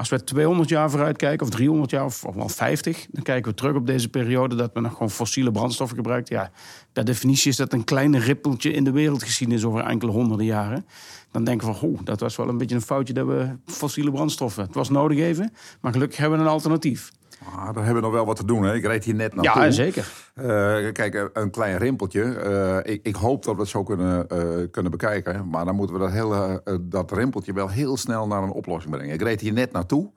Als 0.00 0.08
we 0.08 0.24
200 0.24 0.68
jaar 0.68 0.90
vooruit 0.90 1.16
kijken, 1.16 1.46
of 1.46 1.52
300 1.52 1.90
jaar, 1.90 2.04
of 2.04 2.24
wel 2.34 2.48
50, 2.48 3.06
dan 3.10 3.22
kijken 3.22 3.50
we 3.50 3.56
terug 3.56 3.74
op 3.74 3.86
deze 3.86 4.08
periode 4.08 4.54
dat 4.54 4.70
we 4.74 4.80
nog 4.80 4.92
gewoon 4.92 5.10
fossiele 5.10 5.50
brandstoffen 5.50 5.96
gebruiken. 5.96 6.36
Ja, 6.36 6.50
per 6.92 7.04
definitie 7.04 7.50
is 7.50 7.56
dat 7.56 7.72
een 7.72 7.84
kleine 7.84 8.18
rippeltje 8.18 8.72
in 8.72 8.84
de 8.84 8.90
wereldgeschiedenis 8.90 9.64
over 9.64 9.84
enkele 9.84 10.10
honderden 10.10 10.46
jaren. 10.46 10.86
Dan 11.30 11.44
denken 11.44 11.68
we, 11.68 11.86
oh, 11.86 11.98
dat 12.04 12.20
was 12.20 12.36
wel 12.36 12.48
een 12.48 12.58
beetje 12.58 12.74
een 12.74 12.82
foutje 12.82 13.12
dat 13.12 13.26
we 13.26 13.56
fossiele 13.66 14.10
brandstoffen. 14.10 14.64
Het 14.64 14.74
was 14.74 14.88
nodig 14.88 15.18
even, 15.18 15.52
maar 15.80 15.92
gelukkig 15.92 16.18
hebben 16.18 16.38
we 16.38 16.44
een 16.44 16.50
alternatief. 16.50 17.10
Ah, 17.44 17.74
daar 17.74 17.84
hebben 17.84 17.94
we 17.94 18.00
nog 18.00 18.12
wel 18.12 18.26
wat 18.26 18.36
te 18.36 18.44
doen. 18.44 18.62
Hè? 18.62 18.74
Ik 18.74 18.84
reed 18.84 19.04
hier 19.04 19.14
net 19.14 19.34
naartoe. 19.34 19.62
Ja, 19.62 19.70
zeker. 19.70 20.12
Uh, 20.34 20.92
kijk, 20.92 21.30
een 21.32 21.50
klein 21.50 21.76
rimpeltje. 21.76 22.22
Uh, 22.22 22.92
ik, 22.92 23.00
ik, 23.02 23.14
hoop 23.14 23.44
dat 23.44 23.54
we 23.54 23.60
het 23.60 23.70
zo 23.70 23.82
kunnen, 23.82 24.26
uh, 24.32 24.70
kunnen 24.70 24.90
bekijken. 24.90 25.48
Maar 25.48 25.64
dan 25.64 25.74
moeten 25.74 25.96
we 25.96 26.02
dat, 26.02 26.10
hele, 26.10 26.62
dat 26.80 27.12
rimpeltje 27.12 27.52
wel 27.52 27.68
heel 27.68 27.96
snel 27.96 28.26
naar 28.26 28.42
een 28.42 28.50
oplossing 28.50 28.94
brengen. 28.94 29.14
Ik 29.14 29.22
reed 29.22 29.40
hier 29.40 29.52
net 29.52 29.72
naartoe. 29.72 30.10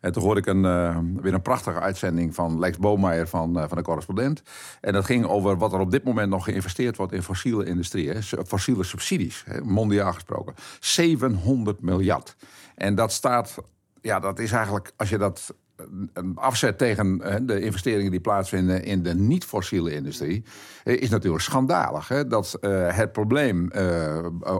En 0.00 0.12
toen 0.12 0.22
hoorde 0.22 0.40
ik 0.40 0.46
een, 0.46 0.62
weer 1.22 1.34
een 1.34 1.42
prachtige 1.42 1.80
uitzending 1.80 2.34
van 2.34 2.58
Lex 2.58 2.78
Boomeijer 2.78 3.28
van, 3.28 3.64
van 3.68 3.76
de 3.76 3.82
correspondent. 3.82 4.42
En 4.80 4.92
dat 4.92 5.04
ging 5.04 5.26
over 5.26 5.56
wat 5.56 5.72
er 5.72 5.80
op 5.80 5.90
dit 5.90 6.04
moment 6.04 6.30
nog 6.30 6.44
geïnvesteerd 6.44 6.96
wordt 6.96 7.12
in 7.12 7.22
fossiele 7.22 7.64
industrie. 7.64 8.10
Hè? 8.10 8.22
Fossiele 8.46 8.84
subsidies, 8.84 9.44
hè? 9.46 9.60
mondiaal 9.60 10.12
gesproken. 10.12 10.54
700 10.80 11.80
miljard. 11.80 12.36
En 12.74 12.94
dat 12.94 13.12
staat 13.12 13.56
ja, 14.06 14.20
dat 14.20 14.38
is 14.38 14.52
eigenlijk, 14.52 14.92
als 14.96 15.08
je 15.08 15.18
dat 15.18 15.54
een 16.12 16.32
afzet 16.34 16.78
tegen 16.78 17.18
de 17.46 17.60
investeringen 17.60 18.10
die 18.10 18.20
plaatsvinden 18.20 18.84
in 18.84 19.02
de 19.02 19.14
niet-fossiele 19.14 19.94
industrie, 19.94 20.44
is 20.84 21.10
natuurlijk 21.10 21.42
schandalig. 21.42 22.08
Hè? 22.08 22.26
Dat 22.26 22.58
het 22.92 23.12
probleem 23.12 23.70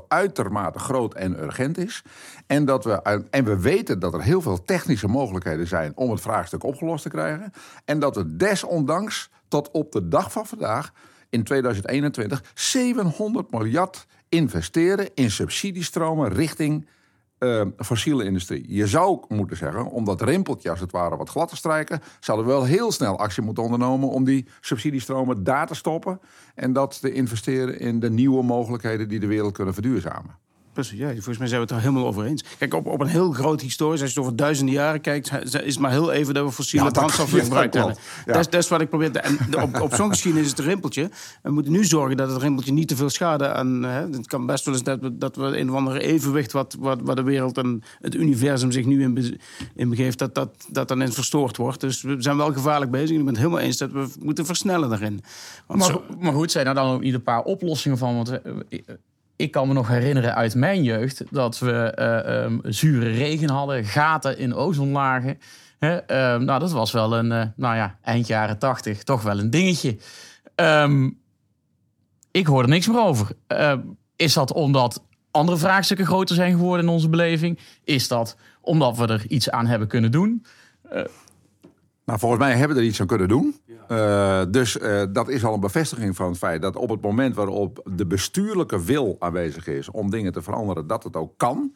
uitermate 0.09 0.79
groot 0.79 1.15
en 1.15 1.43
urgent 1.43 1.79
is. 1.79 2.03
En, 2.47 2.65
dat 2.65 2.85
we, 2.85 3.03
en 3.31 3.45
we 3.45 3.61
weten 3.61 3.99
dat 3.99 4.15
er 4.15 4.23
heel 4.23 4.41
veel 4.41 4.63
technische 4.63 5.09
mogelijkheden 5.09 5.67
zijn 5.67 5.93
om 5.95 6.11
het 6.11 6.21
vraagstuk 6.21 6.65
opgelost 6.65 7.03
te 7.03 7.09
krijgen. 7.11 7.53
En 7.85 7.99
dat 7.99 8.17
we 8.17 8.37
desondanks 8.37 9.31
tot 9.49 9.71
op 9.71 9.93
de 9.93 10.09
dag 10.09 10.33
van 10.33 10.47
vandaag, 10.47 10.93
in 11.29 11.45
2021, 11.45 12.43
700 12.55 13.51
miljard 13.51 14.07
investeren 14.29 15.09
in 15.15 15.31
subsidiestromen 15.31 16.33
richting 16.33 16.89
uh, 17.39 17.63
fossiele 17.79 18.25
industrie. 18.25 18.65
Je 18.69 18.87
zou 18.87 19.25
moeten 19.29 19.57
zeggen, 19.57 19.87
om 19.87 20.05
dat 20.05 20.23
rimpeltje 20.23 20.71
als 20.71 20.81
het 20.81 20.93
ware 20.93 21.17
wat 21.17 21.29
glad 21.29 21.49
te 21.49 21.57
strijken, 21.57 22.01
zouden 22.21 22.47
we 22.47 22.53
wel 22.53 22.65
heel 22.65 22.93
snel 22.93 23.19
actie 23.19 23.43
moeten 23.43 23.63
ondernemen 23.63 24.09
om 24.09 24.25
die 24.25 24.47
subsidiestromen 24.61 25.45
daar 25.45 25.67
te 25.67 25.75
stoppen 25.75 26.21
en 26.55 26.73
dat 26.73 27.01
te 27.01 27.13
investeren 27.13 27.79
in 27.79 28.01
de 28.01 28.11
nieuwe 28.11 28.43
mogelijkheden 28.43 29.09
die 29.09 29.21
de 29.21 29.27
wereld 29.27 29.53
kunnen 29.53 29.75
verduurzamen. 29.75 30.46
Precies, 30.77 30.99
ja, 30.99 31.09
volgens 31.13 31.39
mij 31.39 31.47
zijn 31.49 31.61
we 31.61 31.67
het 31.67 31.77
er 31.77 31.81
helemaal 31.81 32.07
over 32.07 32.25
eens. 32.25 32.45
Kijk, 32.59 32.75
op, 32.75 32.87
op 32.87 33.01
een 33.01 33.07
heel 33.07 33.33
groot 33.33 33.61
historisch, 33.61 34.01
als 34.01 34.13
je 34.13 34.17
het 34.19 34.25
over 34.27 34.37
duizenden 34.39 34.75
jaren 34.75 35.01
kijkt, 35.01 35.33
is 35.43 35.53
het 35.53 35.79
maar 35.79 35.91
heel 35.91 36.13
even 36.13 36.35
dat 36.35 36.45
we 36.45 36.53
fossiele 36.53 36.85
Ja, 36.85 36.91
brandstoffen 36.91 37.39
ja, 37.39 37.45
gebruikt 37.45 37.73
dat 37.73 37.85
hebben. 37.85 38.03
Ja. 38.27 38.33
Dat, 38.33 38.41
is, 38.41 38.51
dat 38.51 38.63
is 38.63 38.69
wat 38.69 38.81
ik 38.81 38.89
probeer 38.89 39.13
te... 39.13 39.19
En 39.19 39.39
de- 39.51 39.61
op, 39.63 39.81
op 39.81 39.95
zo'n 39.95 40.09
geschiedenis 40.15 40.45
is 40.47 40.51
het 40.51 40.61
een 40.61 40.67
rimpeltje. 40.67 41.03
En 41.03 41.11
we 41.43 41.51
moeten 41.51 41.73
nu 41.73 41.85
zorgen 41.85 42.17
dat 42.17 42.31
het 42.33 42.43
rimpeltje 42.43 42.73
niet 42.73 42.89
te 42.89 42.97
veel 42.97 43.09
schade 43.11 43.49
aan... 43.53 43.83
Hè, 43.83 44.01
het 44.11 44.27
kan 44.27 44.47
best 44.47 44.65
wel 44.65 44.75
eens 44.75 44.83
dat 44.83 45.01
we, 45.01 45.17
dat 45.19 45.37
we 45.37 45.59
een 45.59 45.71
of 45.71 45.77
andere 45.77 46.01
evenwicht... 46.01 46.53
wat, 46.53 46.77
wat, 46.79 47.01
wat 47.03 47.17
de 47.17 47.23
wereld 47.23 47.59
en 47.59 47.83
het 48.01 48.15
universum 48.15 48.73
zich 48.73 48.85
nu 48.85 49.03
in, 49.03 49.15
be- 49.15 49.37
in 49.75 49.89
begeeft... 49.89 50.19
Dat, 50.19 50.35
dat, 50.35 50.51
dat 50.69 50.89
dan 50.89 51.01
eens 51.01 51.15
verstoord 51.15 51.57
wordt. 51.57 51.81
Dus 51.81 52.03
we 52.03 52.17
zijn 52.19 52.37
wel 52.37 52.53
gevaarlijk 52.53 52.91
bezig. 52.91 53.11
En 53.11 53.17
ik 53.19 53.25
ben 53.25 53.35
het 53.35 53.43
helemaal 53.43 53.61
eens 53.61 53.77
dat 53.77 53.91
we 53.91 54.07
moeten 54.21 54.47
versnellen 54.47 54.89
daarin. 54.89 55.23
Want 55.67 55.81
Maar, 55.81 55.89
zo- 55.89 56.05
maar 56.21 56.33
goed, 56.33 56.51
zijn 56.51 56.67
er 56.67 56.75
dan 56.75 56.91
ook 56.93 57.03
niet 57.03 57.15
een 57.15 57.23
paar 57.23 57.43
oplossingen 57.43 57.99
van? 57.99 58.15
Want 58.17 58.31
eh, 58.43 58.53
ik- 59.37 59.51
kan 59.51 59.69
me 59.69 59.75
nog 59.75 59.89
herinneren 59.89 60.35
uit 60.35 60.55
mijn 60.55 60.83
jeugd 60.83 61.23
dat 61.31 61.59
we 61.59 61.73
eh, 61.73 62.43
ehm, 62.45 62.59
zure 62.63 63.09
regen 63.11 63.51
hadden, 63.51 63.85
gaten 63.85 64.39
in 64.39 64.55
ozonlagen. 64.55 65.39
Hè, 65.79 65.97
ehm, 65.97 66.45
nou, 66.45 66.61
dat 66.61 66.73
was 66.73 66.93
wel 66.93 67.17
een, 67.17 67.33
eh, 67.33 67.47
nou 67.57 67.77
ja, 67.77 67.99
eind 68.03 68.27
jaren 68.27 68.59
tachtig, 68.59 69.03
toch 69.03 69.23
wel 69.23 69.39
een 69.39 69.51
dingetje. 69.51 69.97
Ehm, 70.55 71.11
ik 72.31 72.47
hoor 72.47 72.63
er 72.63 72.69
niks 72.69 72.87
meer 72.89 73.01
over. 73.01 73.29
Is 74.17 74.33
dat 74.33 74.53
omdat 74.53 75.03
andere 75.31 75.57
vraagstukken 75.59 76.07
groter 76.07 76.35
zijn 76.35 76.53
geworden 76.57 76.87
in 76.87 76.93
onze 76.93 77.09
beleving? 77.09 77.59
Is 77.85 78.09
dat 78.09 78.37
omdat 78.61 78.97
we 78.97 79.07
er 79.07 79.27
iets 79.29 79.51
aan 79.51 79.67
hebben 79.67 79.89
kunnen 79.89 80.11
doen? 80.13 80.45
Nou, 82.05 82.19
volgens 82.19 82.41
mij 82.41 82.57
hebben 82.57 82.77
we 82.77 82.83
er 82.83 82.89
iets 82.89 83.01
aan 83.01 83.07
kunnen 83.07 83.29
doen. 83.29 83.57
Eh, 83.89 84.43
dus 84.49 84.79
eh, 84.79 85.03
dat 85.11 85.29
is 85.29 85.45
al 85.45 85.55
een 85.55 85.61
bevestiging 85.61 86.17
van 86.17 86.29
het 86.29 86.39
feit 86.39 86.63
dat 86.63 86.77
op 86.77 86.89
het 86.89 87.01
moment 87.01 87.35
waarop 87.35 87.89
de 87.95 88.07
bestuurlijke 88.07 88.85
wil 88.85 89.17
aanwezig 89.19 89.67
is 89.67 89.91
om 89.91 90.11
dingen 90.11 90.33
te 90.33 90.43
veranderen, 90.43 90.87
dat 90.87 91.05
het 91.05 91.17
ook 91.17 91.33
kan. 91.37 91.75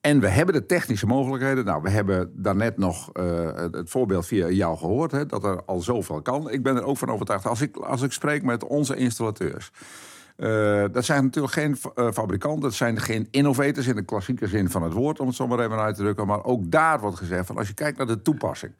En 0.00 0.20
we 0.20 0.28
hebben 0.28 0.54
de 0.54 0.66
technische 0.66 1.06
mogelijkheden. 1.06 1.64
Nou, 1.64 1.82
we 1.82 1.90
hebben 1.90 2.32
daarnet 2.34 2.78
nog 2.78 3.12
eh, 3.12 3.24
het 3.54 3.90
voorbeeld 3.90 4.26
via 4.26 4.48
jou 4.48 4.76
gehoord, 4.78 5.12
hè, 5.12 5.26
dat 5.26 5.44
er 5.44 5.64
al 5.64 5.80
zoveel 5.80 6.22
kan. 6.22 6.50
Ik 6.50 6.62
ben 6.62 6.76
er 6.76 6.84
ook 6.84 6.96
van 6.98 7.10
overtuigd. 7.10 7.46
Als 7.46 7.60
ik, 7.60 7.76
als 7.76 8.02
ik 8.02 8.12
spreek 8.12 8.42
met 8.42 8.64
onze 8.64 8.96
installateurs. 8.96 9.70
dat 10.92 11.04
zijn 11.04 11.24
natuurlijk 11.24 11.54
geen 11.54 11.76
fabrikanten, 12.12 12.60
dat 12.60 12.74
zijn 12.74 13.00
geen 13.00 13.28
innovators 13.30 13.86
in 13.86 13.94
de 13.94 14.04
klassieke 14.04 14.46
zin 14.46 14.70
van 14.70 14.82
het 14.82 14.92
woord, 14.92 15.20
om 15.20 15.26
het 15.26 15.36
zo 15.36 15.46
maar 15.46 15.58
even 15.58 15.78
uit 15.78 15.96
te 15.96 16.02
drukken. 16.02 16.26
Maar 16.26 16.44
ook 16.44 16.70
daar 16.70 17.00
wordt 17.00 17.16
gezegd 17.16 17.46
van 17.46 17.56
als 17.56 17.68
je 17.68 17.74
kijkt 17.74 17.98
naar 17.98 18.06
de 18.06 18.22
toepassing. 18.22 18.72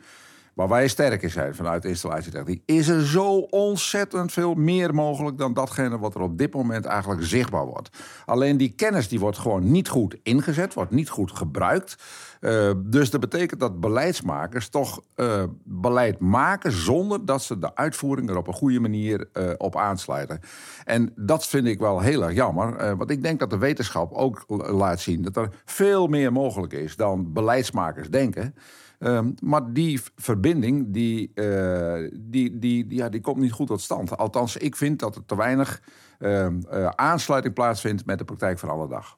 Waar 0.57 0.69
wij 0.69 0.89
sterk 0.89 1.23
in 1.23 1.31
zijn 1.31 1.55
vanuit 1.55 1.85
installatietechniek, 1.85 2.63
is 2.65 2.89
er 2.89 3.07
zo 3.07 3.37
ontzettend 3.39 4.33
veel 4.33 4.55
meer 4.55 4.95
mogelijk 4.95 5.39
dan 5.39 5.55
datgene 5.55 5.99
wat 5.99 6.15
er 6.15 6.21
op 6.21 6.39
dit 6.39 6.55
moment 6.55 6.85
eigenlijk 6.85 7.23
zichtbaar 7.25 7.67
wordt. 7.67 7.89
Alleen 8.25 8.57
die 8.57 8.73
kennis 8.77 9.09
die 9.09 9.21
wordt 9.21 9.39
gewoon 9.39 9.71
niet 9.71 9.89
goed 9.89 10.17
ingezet, 10.23 10.75
wordt 10.75 10.91
niet 10.91 11.09
goed 11.09 11.33
gebruikt. 11.33 11.97
Eh, 12.41 12.71
dus 12.77 13.11
dat 13.11 13.21
betekent 13.21 13.61
dat 13.61 13.81
beleidsmakers 13.81 14.69
toch 14.69 15.01
eh, 15.15 15.43
beleid 15.65 16.19
maken 16.19 16.73
zonder 16.73 17.25
dat 17.25 17.43
ze 17.43 17.59
de 17.59 17.75
uitvoering 17.75 18.31
er 18.31 18.37
op 18.37 18.47
een 18.47 18.55
goede 18.55 18.81
manier 18.81 19.29
eh, 19.33 19.51
op 19.57 19.77
aansluiten. 19.77 20.41
En 20.85 21.13
dat 21.17 21.47
vind 21.47 21.67
ik 21.67 21.79
wel 21.79 22.01
heel 22.01 22.23
erg 22.23 22.35
jammer. 22.35 22.97
want 22.97 23.11
ik 23.11 23.23
denk 23.23 23.39
dat 23.39 23.51
de 23.51 23.59
wetenschap 23.59 24.13
ook 24.13 24.45
laat 24.49 25.01
zien 25.01 25.23
dat 25.23 25.37
er 25.37 25.51
veel 25.65 26.07
meer 26.07 26.33
mogelijk 26.33 26.73
is 26.73 26.97
dan 26.97 27.33
beleidsmakers 27.33 28.11
denken. 28.11 28.55
Ehm, 28.99 29.33
maar 29.43 29.73
die 29.73 30.01
verbinding, 30.17 30.87
die, 30.93 31.31
eh, 31.35 32.11
die, 32.15 32.59
die, 32.59 32.87
die- 32.87 32.95
ja, 32.99 33.09
die 33.09 33.21
komt 33.21 33.37
niet 33.41 33.53
goed 33.53 33.67
tot 33.67 33.81
stand. 33.81 34.17
Althans, 34.17 34.57
ik 34.57 34.77
vind 34.77 34.99
dat 34.99 35.17
er 35.17 35.25
te 35.25 35.37
weinig 35.37 35.83
ehm, 36.19 36.61
eh, 36.71 36.87
aansluiting 36.87 37.55
plaatsvindt 37.55 38.07
met 38.07 38.19
de 38.19 38.25
praktijk 38.25 38.59
van 38.59 38.69
alle 38.69 38.89
dag. 38.89 39.17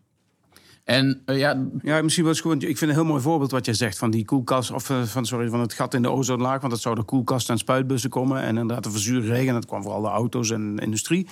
En 0.88 1.22
eh, 1.24 1.38
ja, 1.38 1.66
Ja, 1.82 2.02
misschien 2.02 2.24
wel 2.24 2.32
eens 2.32 2.42
goed. 2.42 2.62
Ik 2.62 2.78
vind 2.78 2.90
een 2.90 2.96
heel 2.96 3.04
mooi 3.04 3.22
voorbeeld 3.22 3.50
wat 3.50 3.64
jij 3.64 3.74
zegt 3.74 3.98
van 3.98 4.10
die 4.10 4.24
koelkast 4.24 4.70
of 4.70 4.90
eh, 4.90 5.02
van, 5.02 5.26
sorry, 5.26 5.48
van 5.48 5.60
het 5.60 5.72
gat 5.72 5.94
in 5.94 6.02
de 6.02 6.10
ozonlaag. 6.10 6.60
Want 6.60 6.72
dat 6.72 6.82
zou 6.82 6.94
de 6.94 7.02
koelkast 7.02 7.50
en 7.50 7.58
spuitbussen 7.58 8.10
komen. 8.10 8.42
En 8.42 8.48
inderdaad, 8.48 8.84
de 8.84 8.90
verzuurde 8.90 9.26
regen. 9.26 9.54
Dat 9.54 9.66
kwam 9.66 9.82
vooral 9.82 10.00
de 10.00 10.08
auto's 10.08 10.50
en 10.50 10.78
industrie. 10.78 11.26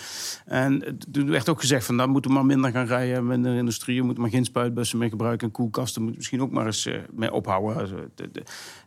En 0.45 0.99
er 1.13 1.27
werd 1.27 1.49
ook 1.49 1.61
gezegd 1.61 1.87
van 1.87 1.97
dan 1.97 2.11
moeten 2.11 2.31
we 2.31 2.37
maar 2.37 2.47
minder 2.47 2.71
gaan 2.71 2.87
rijden, 2.87 3.27
minder 3.27 3.57
industrie. 3.57 3.99
We 3.99 4.05
moeten 4.05 4.23
maar 4.23 4.33
geen 4.33 4.45
spuitbussen 4.45 4.99
meer 4.99 5.09
gebruiken. 5.09 5.47
En 5.47 5.53
koelkasten 5.53 6.01
moeten 6.03 6.19
misschien 6.19 6.43
ook 6.43 6.51
maar 6.51 6.67
eens 6.67 6.87
eh, 6.87 6.99
mee 7.13 7.33
ophouden. 7.33 8.11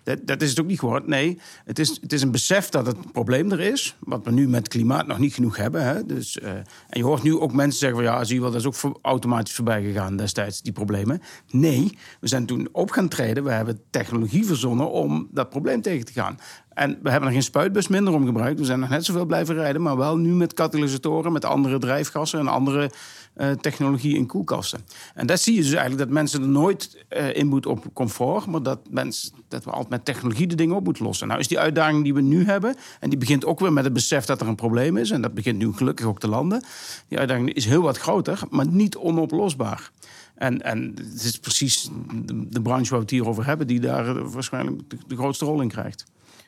Dat, 0.03 0.19
dat 0.27 0.41
is 0.41 0.49
het 0.49 0.59
ook 0.59 0.67
niet 0.67 0.79
geworden. 0.79 1.09
Nee, 1.09 1.39
het 1.65 1.79
is, 1.79 1.97
het 2.01 2.13
is 2.13 2.21
een 2.21 2.31
besef 2.31 2.69
dat 2.69 2.85
het 2.85 3.11
probleem 3.11 3.51
er 3.51 3.59
is. 3.59 3.95
Wat 3.99 4.25
we 4.25 4.31
nu 4.31 4.47
met 4.47 4.67
klimaat 4.67 5.07
nog 5.07 5.19
niet 5.19 5.33
genoeg 5.33 5.57
hebben. 5.57 5.83
Hè? 5.83 6.05
Dus, 6.05 6.39
eh, 6.39 6.51
en 6.51 6.65
je 6.89 7.03
hoort 7.03 7.23
nu 7.23 7.39
ook 7.39 7.53
mensen 7.53 7.79
zeggen 7.79 7.97
van 7.97 8.07
ja, 8.07 8.23
zie 8.23 8.35
je 8.35 8.41
wel, 8.41 8.51
dat 8.51 8.59
is 8.59 8.85
ook 8.85 8.99
automatisch 9.01 9.55
voorbij 9.55 9.83
gegaan 9.83 10.17
destijds, 10.17 10.61
die 10.61 10.73
problemen. 10.73 11.21
Nee, 11.49 11.97
we 12.19 12.27
zijn 12.27 12.45
toen 12.45 12.69
op 12.71 12.91
gaan 12.91 13.07
treden. 13.07 13.43
We 13.43 13.51
hebben 13.51 13.81
technologie 13.89 14.45
verzonnen 14.45 14.91
om 14.91 15.27
dat 15.31 15.49
probleem 15.49 15.81
tegen 15.81 16.05
te 16.05 16.13
gaan. 16.13 16.37
En 16.79 16.99
we 17.03 17.09
hebben 17.09 17.27
er 17.27 17.33
geen 17.33 17.43
spuitbus 17.43 17.87
minder 17.87 18.13
om 18.13 18.25
gebruikt. 18.25 18.59
We 18.59 18.65
zijn 18.65 18.79
nog 18.79 18.89
net 18.89 19.05
zoveel 19.05 19.25
blijven 19.25 19.55
rijden, 19.55 19.81
maar 19.81 19.97
wel 19.97 20.17
nu 20.17 20.33
met 20.33 20.53
katalysatoren, 20.53 21.31
met 21.31 21.45
andere 21.45 21.79
drijfgassen 21.79 22.39
en 22.39 22.47
andere 22.47 22.91
eh, 23.39 23.51
technologie 23.51 24.15
in 24.15 24.25
koelkasten. 24.25 24.79
En 25.13 25.27
dat 25.27 25.39
zie 25.39 25.53
je 25.53 25.61
dus 25.61 25.71
eigenlijk 25.71 25.99
dat 25.99 26.09
mensen 26.09 26.41
er 26.41 26.47
nooit 26.47 27.05
eh, 27.07 27.35
in 27.35 27.47
moeten 27.47 27.71
op 27.71 27.85
comfort, 27.93 28.45
maar 28.45 28.63
dat, 28.63 28.79
mensen, 28.89 29.31
dat 29.47 29.63
we 29.63 29.71
altijd 29.71 29.89
met 29.89 30.05
technologie 30.05 30.47
de 30.47 30.55
dingen 30.55 30.75
op 30.75 30.83
moeten 30.83 31.05
lossen. 31.05 31.27
Nou 31.27 31.39
is 31.39 31.47
die 31.47 31.59
uitdaging 31.59 32.03
die 32.03 32.13
we 32.13 32.21
nu 32.21 32.45
hebben, 32.45 32.75
en 32.99 33.09
die 33.09 33.19
begint 33.19 33.45
ook 33.45 33.59
weer 33.59 33.73
met 33.73 33.83
het 33.83 33.93
besef 33.93 34.25
dat 34.25 34.41
er 34.41 34.47
een 34.47 34.55
probleem 34.55 34.97
is, 34.97 35.11
en 35.11 35.21
dat 35.21 35.33
begint 35.33 35.57
nu 35.57 35.73
gelukkig 35.73 36.05
ook 36.05 36.19
te 36.19 36.27
landen. 36.27 36.63
Die 37.07 37.19
uitdaging 37.19 37.53
is 37.53 37.65
heel 37.65 37.81
wat 37.81 37.97
groter, 37.97 38.41
maar 38.49 38.67
niet 38.67 38.97
onoplosbaar. 38.97 39.91
En, 40.35 40.61
en 40.61 40.93
het 40.95 41.23
is 41.23 41.39
precies 41.39 41.89
de, 42.25 42.61
branche 42.61 42.89
waar 42.89 42.99
we 42.99 43.05
het 43.05 43.09
hier 43.09 43.27
over 43.27 43.45
hebben, 43.45 43.67
die 43.67 43.79
daar 43.79 44.15
eh, 44.15 44.23
waarschijnlijk 44.25 44.81
de, 45.07 45.15
grootste 45.15 45.45
rol 45.45 45.61
in 45.61 45.69
krijgt. 45.69 46.05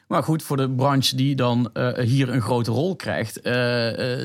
Maar 0.07 0.23
goed, 0.23 0.43
voor 0.43 0.57
de 0.57 0.69
branche 0.69 1.15
die 1.15 1.35
dan 1.35 1.71
hier 1.97 2.29
een 2.29 2.41
grote 2.41 2.71
rol 2.71 2.95
krijgt, 2.95 3.43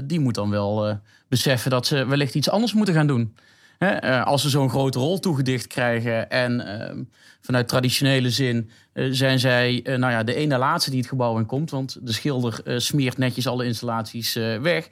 die 0.09 0.21
moet 0.21 0.35
dan 0.35 0.51
wel 0.51 0.99
beseffen 1.29 1.71
dat 1.71 1.87
ze 1.87 2.07
wellicht 2.07 2.35
iets 2.35 2.51
anders 2.51 2.73
moeten 2.73 2.95
gaan 2.95 3.07
doen. 3.07 3.35
Eh, 3.79 4.25
als 4.25 4.43
ze 4.43 4.49
zo'n 4.49 4.71
grote 4.71 4.99
rol 4.99 5.19
toegedicht 5.19 5.67
krijgen 5.67 6.31
en 6.31 6.81
eh, 6.81 6.97
vanuit 7.41 7.69
traditionele 7.69 8.31
zin 8.31 8.71
eh, 8.93 9.07
zijn 9.11 9.39
zij 9.39 9.81
eh, 9.85 9.97
nou 9.97 10.13
ja, 10.13 10.23
de 10.23 10.35
ene 10.35 10.59
laatste 10.59 10.91
die 10.91 10.99
het 10.99 11.09
gebouw 11.09 11.39
in 11.39 11.47
komt, 11.47 11.71
want 11.71 11.99
de 12.07 12.13
schilder 12.13 12.61
smeert 12.77 13.19
netjes 13.19 13.47
alle 13.47 13.65
installaties 13.65 14.35
weg. 14.61 14.89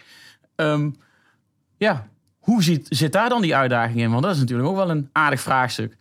Ehm, 0.57 0.91
ja, 1.76 2.09
hoe 2.38 2.62
zit, 2.62 2.87
zit 2.91 3.12
daar 3.12 3.29
dan 3.29 3.43
die 3.43 3.57
uitdaging 3.57 4.00
in? 4.00 4.11
Want 4.11 4.23
dat 4.23 4.35
is 4.35 4.41
natuurlijk 4.41 4.69
ook 4.69 4.76
wel 4.76 4.91
een 4.91 5.09
aardig 5.12 5.41
vraagstuk. 5.41 5.97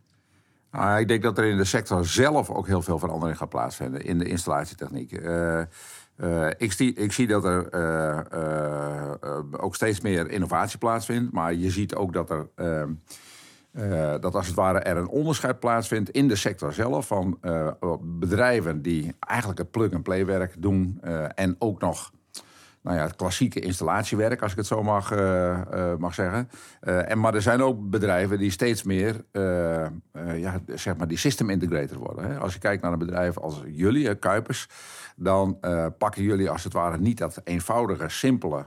Nou, 0.72 1.00
ik 1.00 1.08
denk 1.08 1.24
dat 1.24 1.38
er 1.38 1.46
in 1.46 1.58
de 1.58 1.66
sector 1.66 2.06
zelf 2.06 2.50
ook 2.50 2.68
heel 2.68 2.82
veel 2.82 3.00
verandering 3.00 3.38
gaat 3.38 3.50
plaatsvinden 3.50 4.06
in 4.06 4.20
de 4.20 4.26
installatietechniek. 4.26 5.12
Eh, 6.16 6.48
ik, 6.58 6.72
zie, 6.72 6.94
ik 6.94 7.12
zie 7.12 7.28
dat 7.28 7.46
er 7.46 7.70
eh, 7.70 8.20
eh, 8.20 9.44
ook 9.52 9.76
steeds 9.76 10.02
meer 10.02 10.30
innovatie 10.30 10.78
plaatsvindt. 10.78 11.32
Maar 11.32 11.54
je 11.54 11.70
ziet 11.70 11.96
ook 11.96 12.14
dat 12.14 12.30
er. 12.30 12.48
ehm, 12.56 12.92
eh, 13.72 14.14
dat 14.20 14.36
als 14.36 14.48
het 14.48 14.56
ware 14.56 14.80
er 14.80 14.98
een 14.98 15.08
onderscheid 15.08 15.60
plaatsvindt 15.60 16.10
in 16.10 16.28
de 16.28 16.36
sector 16.36 16.74
zelf 16.74 17.08
van 17.08 17.40
bedrijven 18.02 18.82
die 18.82 19.16
eigenlijk 19.20 19.60
het 19.60 19.72
plug-and-play 19.72 20.26
werk 20.26 20.56
doen 20.62 21.02
en 21.36 21.56
ook 21.60 21.82
nog 21.82 22.12
nou 22.84 22.98
ja, 22.98 23.04
het 23.04 23.16
klassieke 23.16 23.60
installatiewerk, 23.60 24.42
als 24.42 24.52
ik 24.52 24.58
het 24.58 24.68
zo 24.68 24.84
mag, 24.84 25.12
eh, 25.12 25.52
eh, 25.52 25.98
mag 25.98 26.14
zeggen. 26.14 26.50
Eh, 26.80 27.12
en, 27.12 27.20
maar 27.20 27.34
er 27.34 27.42
zijn 27.42 27.62
ook 27.62 27.90
bedrijven 27.90 28.38
die 28.38 28.52
steeds 28.52 28.84
meer 28.84 29.26
ja, 30.36 30.60
zeg 30.68 30.98
maar 30.98 31.08
die 31.08 31.18
system 31.18 31.50
integrator 31.50 31.98
worden. 31.98 32.32
Hè. 32.32 32.38
Als 32.38 32.54
je 32.54 32.60
kijkt 32.60 32.84
naar 32.84 32.92
een 32.92 33.00
bedrijf 33.00 33.38
als 33.38 33.64
jullie, 33.68 34.16
Kuipers, 34.16 34.68
dan 35.16 35.60
pakken 35.98 36.24
jullie 36.24 36.50
als 36.50 36.64
het 36.64 36.74
ware 36.74 36.98
niet 36.98 37.18
dat 37.18 37.42
eenvoudige, 37.44 38.10
simpele 38.10 38.66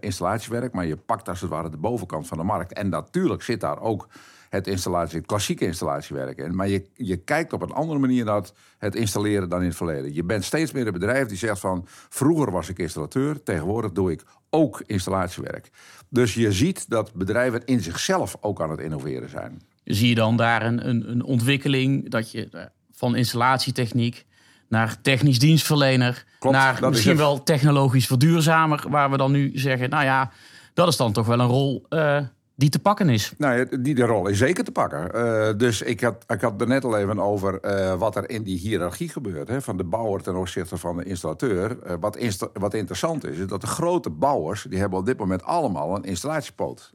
installatiewerk, 0.00 0.72
maar 0.72 0.86
je 0.86 0.96
pakt 0.96 1.28
als 1.28 1.40
het 1.40 1.50
ware 1.50 1.70
de 1.70 1.76
bovenkant 1.76 2.26
van 2.26 2.38
de 2.38 2.44
markt. 2.44 2.72
En 2.72 2.88
natuurlijk 2.88 3.42
zit 3.42 3.60
daar 3.60 3.80
ook 3.80 4.08
het, 4.48 4.66
installatie, 4.66 5.18
het 5.18 5.26
klassieke 5.26 5.64
installatiewerk 5.64 6.38
in. 6.38 6.56
Maar 6.56 6.68
je, 6.68 6.86
je 6.94 7.16
kijkt 7.16 7.52
op 7.52 7.62
een 7.62 7.72
andere 7.72 7.98
manier 7.98 8.24
naar 8.24 8.42
het, 8.78 8.94
installeren 8.94 9.48
dan 9.48 9.60
in 9.60 9.66
het 9.66 9.76
verleden. 9.76 10.14
Je 10.14 10.24
bent 10.24 10.44
steeds 10.44 10.72
meer 10.72 10.86
een 10.86 10.92
bedrijf 10.92 11.28
die 11.28 11.36
zegt 11.36 11.60
van... 11.60 11.86
vroeger 12.08 12.50
was 12.50 12.68
ik 12.68 12.78
installateur, 12.78 13.42
tegenwoordig 13.42 13.92
doe 13.92 14.12
ik 14.12 14.22
ook 14.50 14.82
installatiewerk. 14.86 15.70
Dus 16.08 16.34
je 16.34 16.52
ziet 16.52 16.90
dat 16.90 17.14
bedrijven 17.14 17.64
in 17.64 17.80
zichzelf 17.80 18.36
ook 18.40 18.62
aan 18.62 18.70
het 18.70 18.80
innoveren 18.80 19.30
zijn. 19.30 19.62
zie 19.84 20.08
je 20.08 20.14
dan 20.14 20.36
daar 20.36 20.62
een, 20.62 20.88
een, 20.88 21.10
een 21.10 21.22
ontwikkeling 21.22 22.10
dat 22.10 22.30
je 22.30 22.48
eh, 22.50 22.62
van 22.92 23.16
installatietechniek 23.16 24.26
naar 24.68 25.00
technisch 25.00 25.38
dienstverlener, 25.38 26.24
Klopt, 26.38 26.56
naar 26.56 26.88
misschien 26.88 27.16
wel 27.16 27.42
technologisch 27.42 28.06
verduurzamer, 28.06 28.84
waar 28.88 29.10
we 29.10 29.16
dan 29.16 29.32
nu 29.32 29.50
zeggen, 29.54 29.90
nou 29.90 30.04
ja, 30.04 30.30
dat 30.74 30.88
is 30.88 30.96
dan 30.96 31.12
toch 31.12 31.26
wel 31.26 31.40
een 31.40 31.46
rol 31.46 31.86
eh, 31.88 32.20
die 32.58 32.68
te 32.68 32.78
pakken 32.78 33.08
is. 33.08 33.32
Nou 33.36 33.80
die 33.82 33.94
de 33.94 34.02
rol 34.02 34.26
is 34.26 34.38
zeker 34.38 34.64
te 34.64 34.72
pakken. 34.72 35.10
Uh, 35.14 35.48
dus 35.56 35.82
ik 35.82 36.00
had, 36.00 36.24
ik 36.26 36.40
had 36.40 36.60
er 36.60 36.66
net 36.66 36.84
al 36.84 36.96
even 36.96 37.18
over 37.18 37.58
uh, 37.64 37.94
wat 37.94 38.16
er 38.16 38.30
in 38.30 38.42
die 38.42 38.58
hiërarchie 38.58 39.08
gebeurt. 39.08 39.48
Hè, 39.48 39.62
van 39.62 39.76
de 39.76 39.84
bouwer 39.84 40.22
ten 40.22 40.36
opzichte 40.36 40.76
van 40.76 40.96
de 40.96 41.04
installateur. 41.04 41.78
Uh, 41.86 41.92
wat, 42.00 42.18
wat 42.52 42.74
interessant 42.74 43.24
is, 43.26 43.38
is 43.38 43.46
dat 43.46 43.60
de 43.60 43.66
grote 43.66 44.10
bouwers... 44.10 44.66
die 44.68 44.78
hebben 44.78 44.98
op 44.98 45.06
dit 45.06 45.18
moment 45.18 45.42
allemaal 45.42 45.96
een 45.96 46.04
installatiepoot. 46.04 46.92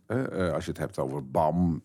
Als 0.54 0.66
je 0.66 0.72
het 0.72 0.78
hebt 0.78 1.00
over 1.00 1.30
BAM, 1.30 1.82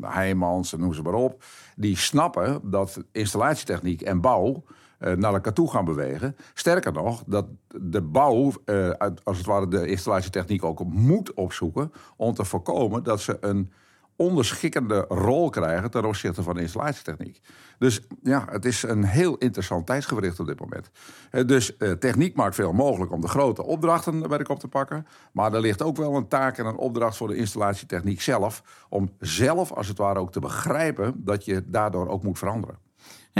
Heijmans, 0.00 0.72
noem 0.72 0.94
ze 0.94 1.02
maar 1.02 1.14
op. 1.14 1.44
Die 1.76 1.96
snappen 1.96 2.60
dat 2.62 3.04
installatietechniek 3.12 4.02
en 4.02 4.20
bouw 4.20 4.64
naar 4.98 5.34
elkaar 5.34 5.52
toe 5.52 5.70
gaan 5.70 5.84
bewegen. 5.84 6.36
Sterker 6.54 6.92
nog, 6.92 7.22
dat 7.26 7.46
de 7.66 8.02
bouw, 8.02 8.52
uh, 8.64 8.90
als 9.24 9.36
het 9.36 9.46
ware 9.46 9.68
de 9.68 9.86
installatietechniek 9.86 10.64
ook 10.64 10.84
moet 10.84 11.34
opzoeken... 11.34 11.92
om 12.16 12.34
te 12.34 12.44
voorkomen 12.44 13.02
dat 13.02 13.20
ze 13.20 13.36
een 13.40 13.72
onderschikkende 14.16 15.04
rol 15.08 15.50
krijgen 15.50 15.90
ten 15.90 16.04
opzichte 16.04 16.42
van 16.42 16.54
de 16.54 16.60
installatietechniek. 16.60 17.40
Dus 17.78 18.00
ja, 18.22 18.44
het 18.50 18.64
is 18.64 18.82
een 18.82 19.04
heel 19.04 19.36
interessant 19.36 19.86
tijdsgewricht 19.86 20.40
op 20.40 20.46
dit 20.46 20.60
moment. 20.60 20.90
Uh, 21.30 21.46
dus 21.46 21.76
techniek 21.98 22.36
maakt 22.36 22.54
veel 22.54 22.72
mogelijk 22.72 23.12
om 23.12 23.20
de 23.20 23.28
grote 23.28 23.64
opdrachten 23.64 24.28
werk 24.28 24.48
op 24.48 24.58
te 24.58 24.68
pakken. 24.68 25.06
Maar 25.32 25.54
er 25.54 25.60
ligt 25.60 25.82
ook 25.82 25.96
wel 25.96 26.16
een 26.16 26.28
taak 26.28 26.58
en 26.58 26.66
een 26.66 26.76
opdracht 26.76 27.16
voor 27.16 27.28
de 27.28 27.36
installatietechniek 27.36 28.20
zelf... 28.20 28.62
om 28.88 29.10
zelf, 29.18 29.72
als 29.72 29.88
het 29.88 29.98
ware, 29.98 30.18
ook 30.18 30.32
te 30.32 30.40
begrijpen 30.40 31.24
dat 31.24 31.44
je 31.44 31.64
daardoor 31.66 32.08
ook 32.08 32.22
moet 32.22 32.38
veranderen. 32.38 32.87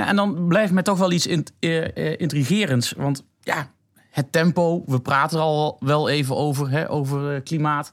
En 0.07 0.17
dan 0.17 0.47
blijft 0.47 0.73
mij 0.73 0.83
toch 0.83 0.99
wel 0.99 1.13
iets 1.13 1.27
int 1.27 1.53
uh, 1.61 2.21
intrigerends. 2.21 2.93
Want 2.93 3.25
ja, 3.41 3.71
het 4.11 4.33
tempo, 4.33 4.83
we 4.87 5.01
praten 5.01 5.39
er 5.39 5.45
al 5.45 5.77
wel 5.81 6.09
even 6.09 6.37
over, 6.37 6.71
hè, 6.71 6.91
over 6.91 7.35
uh, 7.35 7.41
klimaat. 7.45 7.93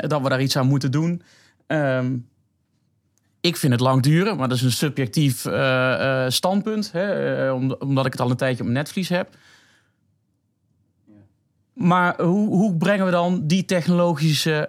dat 0.00 0.22
we 0.22 0.28
daar 0.28 0.42
iets 0.42 0.56
aan 0.56 0.66
moeten 0.66 0.90
doen. 0.90 1.22
Um, 1.66 2.28
ik 3.40 3.56
vind 3.56 3.72
het 3.72 3.80
lang 3.80 4.02
duren, 4.02 4.36
maar 4.36 4.48
dat 4.48 4.56
is 4.56 4.62
een 4.62 4.72
subjectief 4.72 5.46
standpunt. 6.32 6.92
Hè, 6.92 7.50
omdat 7.78 8.06
ik 8.06 8.12
het 8.12 8.20
al 8.20 8.30
een 8.30 8.36
tijdje 8.36 8.58
op 8.58 8.68
mijn 8.68 8.78
netvlies 8.78 9.08
heb. 9.08 9.36
Maar 11.72 12.22
hoe, 12.22 12.48
hoe, 12.48 12.76
brengen 12.76 13.04
we 13.04 13.10
dan 13.10 13.46
die 13.46 13.64
technologische 13.64 14.68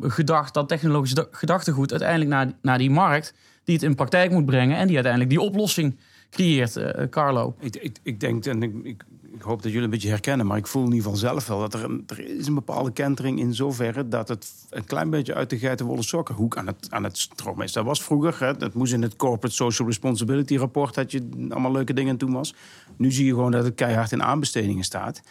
gedachte, 0.00 0.52
dat 0.52 0.68
technologische 0.68 1.28
gedachtegoed 1.30 1.90
uiteindelijk 1.90 2.30
naar, 2.30 2.52
naar 2.62 2.78
die 2.78 2.90
markt? 2.90 3.34
Die 3.64 3.74
het 3.74 3.84
in 3.84 3.94
praktijk 3.94 4.30
moet 4.30 4.46
brengen 4.46 4.76
en 4.76 4.86
die 4.86 4.94
uiteindelijk 4.94 5.32
die 5.32 5.40
oplossing 5.40 5.96
creëert, 6.30 6.76
uh, 6.76 6.88
Carlo. 7.10 7.54
Ik, 7.60 7.76
ik, 7.76 7.98
ik 8.02 8.20
denk, 8.20 8.44
en 8.46 8.62
ik, 8.62 8.74
ik, 8.82 9.04
ik, 9.32 9.42
hoop 9.42 9.62
dat 9.62 9.70
jullie 9.70 9.84
een 9.84 9.90
beetje 9.90 10.08
herkennen, 10.08 10.46
maar 10.46 10.56
ik 10.56 10.66
voel 10.66 10.84
in 10.84 10.92
ieder 10.92 11.02
geval 11.02 11.18
zelf 11.18 11.46
wel 11.46 11.58
dat 11.58 11.74
er, 11.74 11.84
een, 11.84 12.04
er 12.06 12.38
is 12.38 12.46
een 12.46 12.54
bepaalde 12.54 12.92
kentering 12.92 13.38
in 13.38 13.54
zoverre 13.54 14.08
dat 14.08 14.28
het 14.28 14.52
een 14.70 14.84
klein 14.84 15.10
beetje 15.10 15.34
uit 15.34 15.50
de 15.50 15.58
geitenwolle 15.58 16.02
sokkenhoek 16.02 16.56
aan 16.56 16.66
het, 16.66 16.86
aan 16.90 17.04
het 17.04 17.18
stromen 17.18 17.64
is. 17.64 17.72
Dat 17.72 17.84
was 17.84 18.02
vroeger, 18.02 18.36
hè, 18.38 18.56
dat 18.56 18.74
moest 18.74 18.92
in 18.92 19.02
het 19.02 19.16
Corporate 19.16 19.54
Social 19.54 19.88
Responsibility 19.88 20.56
rapport 20.56 20.94
dat 20.94 21.12
je 21.12 21.28
allemaal 21.50 21.72
leuke 21.72 21.92
dingen 21.92 22.16
toen 22.16 22.32
was. 22.32 22.54
Nu 22.96 23.12
zie 23.12 23.24
je 23.26 23.30
gewoon 23.30 23.50
dat 23.50 23.64
het 23.64 23.74
keihard 23.74 24.12
in 24.12 24.22
aanbestedingen 24.22 24.84
staat 24.84 25.22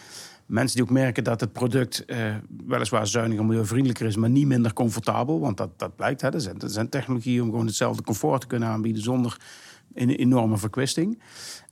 mensen 0.51 0.75
die 0.75 0.85
ook 0.85 0.91
merken 0.91 1.23
dat 1.23 1.39
het 1.39 1.51
product 1.51 2.05
eh, 2.05 2.35
weliswaar 2.67 3.07
zuiniger, 3.07 3.45
milieuvriendelijker 3.45 4.05
is, 4.05 4.15
maar 4.15 4.29
niet 4.29 4.47
minder 4.47 4.73
comfortabel. 4.73 5.39
Want 5.39 5.57
dat, 5.57 5.79
dat 5.79 5.95
blijkt. 5.95 6.21
Hè. 6.21 6.33
Er, 6.33 6.41
zijn, 6.41 6.57
zijn 6.65 6.89
technologieën 6.89 7.41
om 7.41 7.49
gewoon 7.49 7.65
hetzelfde 7.65 8.03
comfort 8.03 8.41
te 8.41 8.47
kunnen 8.47 8.69
aanbieden 8.69 9.03
zonder 9.03 9.37
een 9.93 10.09
enorme 10.09 10.57
verkwisting. 10.57 11.19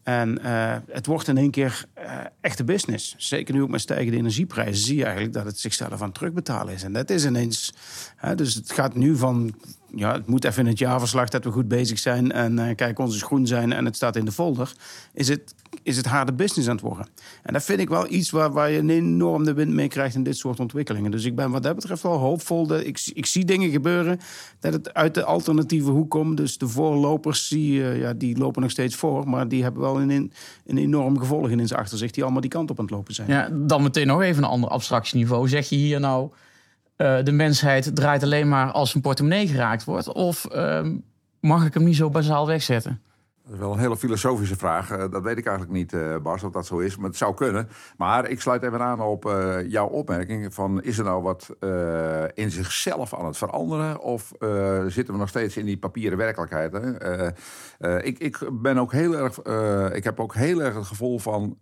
En 0.03 0.39
uh, 0.43 0.75
het 0.87 1.05
wordt 1.05 1.27
in 1.27 1.37
één 1.37 1.51
keer 1.51 1.85
uh, 1.97 2.11
echte 2.41 2.63
business. 2.63 3.15
Zeker 3.17 3.53
nu 3.53 3.61
ook 3.61 3.69
met 3.69 3.81
stijgende 3.81 4.17
energieprijzen 4.17 4.85
zie 4.85 4.97
je 4.97 5.03
eigenlijk 5.03 5.33
dat 5.33 5.45
het 5.45 5.59
zichzelf 5.59 6.01
aan 6.01 6.11
terugbetalen 6.11 6.73
is. 6.73 6.83
En 6.83 6.93
dat 6.93 7.09
is 7.09 7.25
ineens. 7.25 7.73
Hè, 8.15 8.35
dus 8.35 8.53
het 8.53 8.71
gaat 8.71 8.95
nu 8.95 9.15
van. 9.15 9.53
Ja, 9.95 10.13
het 10.13 10.27
moet 10.27 10.45
even 10.45 10.63
in 10.63 10.69
het 10.69 10.79
jaarverslag 10.79 11.29
dat 11.29 11.43
we 11.43 11.51
goed 11.51 11.67
bezig 11.67 11.99
zijn. 11.99 12.31
En 12.31 12.57
uh, 12.57 12.75
kijk, 12.75 12.99
ons 12.99 13.15
is 13.15 13.21
groen 13.21 13.47
zijn 13.47 13.73
en 13.73 13.85
het 13.85 13.95
staat 13.95 14.15
in 14.15 14.25
de 14.25 14.31
folder. 14.31 14.73
Is 15.13 15.27
het 15.27 15.55
is 15.83 15.97
het 15.97 16.05
harde 16.05 16.33
business 16.33 16.67
aan 16.69 16.75
het 16.75 16.83
worden. 16.83 17.07
En 17.43 17.53
dat 17.53 17.63
vind 17.63 17.79
ik 17.79 17.89
wel 17.89 18.11
iets 18.11 18.29
waar, 18.29 18.51
waar 18.51 18.71
je 18.71 18.77
een 18.77 18.89
enorm 18.89 19.43
de 19.43 19.53
wind 19.53 19.73
mee 19.73 19.87
krijgt 19.87 20.15
in 20.15 20.23
dit 20.23 20.37
soort 20.37 20.59
ontwikkelingen. 20.59 21.11
Dus 21.11 21.25
ik 21.25 21.35
ben 21.35 21.51
wat 21.51 21.63
dat 21.63 21.75
betreft 21.75 22.03
wel 22.03 22.17
hoopvol. 22.17 22.67
Dat 22.67 22.83
ik, 22.83 23.11
ik 23.13 23.25
zie 23.25 23.45
dingen 23.45 23.69
gebeuren 23.69 24.19
dat 24.59 24.73
het 24.73 24.93
uit 24.93 25.13
de 25.13 25.23
alternatieve 25.23 25.89
hoek 25.89 26.09
komt. 26.09 26.37
Dus 26.37 26.57
de 26.57 26.67
voorlopers 26.67 27.47
die, 27.47 27.79
uh, 27.79 27.99
ja, 27.99 28.13
die 28.13 28.37
lopen 28.37 28.61
nog 28.61 28.71
steeds 28.71 28.95
voor. 28.95 29.29
Maar 29.29 29.47
die 29.47 29.63
hebben 29.63 29.81
wel 29.81 30.01
een, 30.01 30.31
een 30.65 30.77
enorm 30.77 31.19
gevolg 31.19 31.49
in 31.49 31.67
zijn 31.67 31.79
achterzicht. 31.79 32.13
Die 32.13 32.23
allemaal 32.23 32.41
die 32.41 32.49
kant 32.49 32.69
op 32.69 32.79
aan 32.79 32.85
het 32.85 32.93
lopen 32.93 33.13
zijn. 33.13 33.29
Ja, 33.29 33.49
dan 33.51 33.83
meteen 33.83 34.07
nog 34.07 34.21
even 34.21 34.43
een 34.43 34.49
ander 34.49 34.69
abstractieniveau. 34.69 35.47
Zeg 35.47 35.69
je 35.69 35.75
hier 35.75 35.99
nou... 35.99 36.29
Uh, 36.97 37.23
de 37.23 37.31
mensheid 37.31 37.95
draait 37.95 38.23
alleen 38.23 38.49
maar 38.49 38.71
als 38.71 38.95
een 38.95 39.01
portemonnee 39.01 39.47
geraakt 39.47 39.83
wordt? 39.83 40.13
Of 40.13 40.47
uh, 40.55 40.87
mag 41.39 41.65
ik 41.65 41.73
hem 41.73 41.83
niet 41.83 41.95
zo 41.95 42.09
bazaal 42.09 42.47
wegzetten? 42.47 43.01
Dat 43.49 43.57
is 43.57 43.63
wel 43.63 43.73
een 43.73 43.79
hele 43.79 43.97
filosofische 43.97 44.55
vraag. 44.55 44.91
Uh, 44.91 44.97
dat 45.11 45.23
weet 45.23 45.37
ik 45.37 45.45
eigenlijk 45.45 45.77
niet, 45.77 45.93
uh, 45.93 46.17
Bas, 46.17 46.43
of 46.43 46.51
dat 46.51 46.65
zo 46.65 46.77
is. 46.77 46.97
Maar 46.97 47.07
het 47.07 47.17
zou 47.17 47.33
kunnen. 47.33 47.69
Maar 47.97 48.29
ik 48.29 48.41
sluit 48.41 48.63
even 48.63 48.81
aan 48.81 49.01
op 49.01 49.25
uh, 49.25 49.69
jouw 49.69 49.87
opmerking. 49.87 50.53
Van, 50.53 50.81
is 50.83 50.97
er 50.97 51.03
nou 51.03 51.23
wat 51.23 51.55
in 52.33 52.51
zichzelf 52.51 53.13
aan 53.13 53.25
het 53.25 53.37
veranderen? 53.37 53.99
Of 53.99 54.31
zitten 54.87 55.13
we 55.13 55.19
nog 55.19 55.29
steeds 55.29 55.57
in 55.57 55.65
die 55.65 55.77
papieren 55.77 56.17
werkelijkheid? 56.17 56.71
Hè? 56.71 57.27
ik, 58.03 58.19
ik, 58.19 58.39
ben 58.51 58.77
ook 58.77 58.91
heel 58.91 59.13
erg, 59.13 59.37
ik 59.93 60.03
heb 60.03 60.19
ook 60.19 60.33
heel 60.33 60.61
erg 60.61 60.75
het 60.75 60.85
gevoel 60.85 61.19
van... 61.19 61.55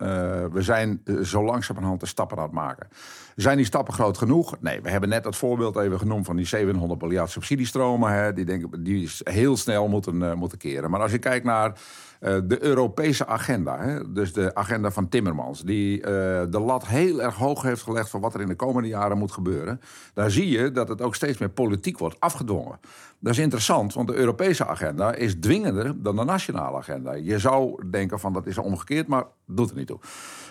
we 0.52 0.62
zijn 0.62 1.02
zo 1.22 1.44
langzamerhand 1.44 2.00
de 2.00 2.06
stappen 2.06 2.36
aan 2.36 2.42
het 2.42 2.52
maken. 2.52 2.88
Zijn 3.38 3.56
die 3.56 3.66
stappen 3.66 3.94
groot 3.94 4.18
genoeg? 4.18 4.56
Nee, 4.60 4.80
we 4.80 4.90
hebben 4.90 5.08
net 5.08 5.22
dat 5.22 5.36
voorbeeld 5.36 5.76
even 5.76 5.98
genoemd 5.98 6.26
van 6.26 6.36
die 6.36 6.46
700 6.46 7.00
miljard 7.00 7.30
subsidiestromen. 7.30 8.12
Hè, 8.12 8.32
die, 8.32 8.44
denken, 8.44 8.82
die 8.82 9.10
heel 9.18 9.56
snel 9.56 9.88
moeten, 9.88 10.38
moeten 10.38 10.58
keren. 10.58 10.90
Maar 10.90 11.00
als 11.00 11.10
je 11.10 11.18
kijkt 11.18 11.44
naar 11.44 11.68
uh, 11.68 12.38
de 12.44 12.62
Europese 12.62 13.26
agenda, 13.26 13.78
hè, 13.78 14.12
dus 14.12 14.32
de 14.32 14.54
agenda 14.54 14.90
van 14.90 15.08
Timmermans, 15.08 15.62
die 15.62 15.98
uh, 15.98 16.04
de 16.50 16.60
lat 16.60 16.86
heel 16.86 17.22
erg 17.22 17.34
hoog 17.34 17.62
heeft 17.62 17.82
gelegd 17.82 18.10
van 18.10 18.20
wat 18.20 18.34
er 18.34 18.40
in 18.40 18.48
de 18.48 18.54
komende 18.54 18.88
jaren 18.88 19.18
moet 19.18 19.32
gebeuren, 19.32 19.80
daar 20.14 20.30
zie 20.30 20.48
je 20.48 20.70
dat 20.70 20.88
het 20.88 21.02
ook 21.02 21.14
steeds 21.14 21.38
meer 21.38 21.50
politiek 21.50 21.98
wordt 21.98 22.20
afgedwongen. 22.20 22.78
Dat 23.20 23.32
is 23.32 23.38
interessant, 23.38 23.94
want 23.94 24.08
de 24.08 24.14
Europese 24.14 24.66
agenda 24.66 25.14
is 25.14 25.34
dwingender 25.40 26.02
dan 26.02 26.16
de 26.16 26.24
nationale 26.24 26.76
agenda. 26.76 27.12
Je 27.12 27.38
zou 27.38 27.88
denken 27.90 28.20
van 28.20 28.32
dat 28.32 28.46
is 28.46 28.58
omgekeerd, 28.58 29.06
maar 29.06 29.24
doet 29.46 29.70
er 29.70 29.76
niet 29.76 29.86
toe. 29.86 30.00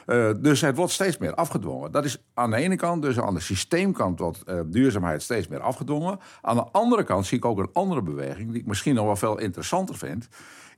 Uh, 0.08 0.30
dus 0.42 0.62
het 0.62 0.76
wordt 0.76 0.92
steeds 0.92 1.18
meer 1.18 1.34
afgedwongen. 1.34 1.92
Dat 1.92 2.06
is 2.06 2.24
aan 2.34 2.50
de 2.50 2.58
ene 2.58 2.76
kant, 2.76 3.02
dus 3.02 3.20
aan 3.20 3.34
de 3.34 3.40
systeemkant, 3.40 4.20
wordt 4.20 4.44
uh, 4.46 4.60
duurzaamheid 4.66 5.22
steeds 5.22 5.48
meer 5.48 5.62
afgedwongen. 5.62 6.20
Aan 6.42 6.56
de 6.56 6.66
andere 6.72 7.04
kant 7.04 7.26
zie 7.26 7.38
ik 7.38 7.46
ook 7.46 7.60
een 7.60 7.70
andere 7.74 8.02
beweging, 8.02 8.52
die 8.52 8.62
ik 8.62 8.68
misschien 8.68 8.96
nog 8.96 9.06
wel 9.06 9.16
veel 9.16 9.38
interessanter 9.38 9.98
vind 9.98 10.28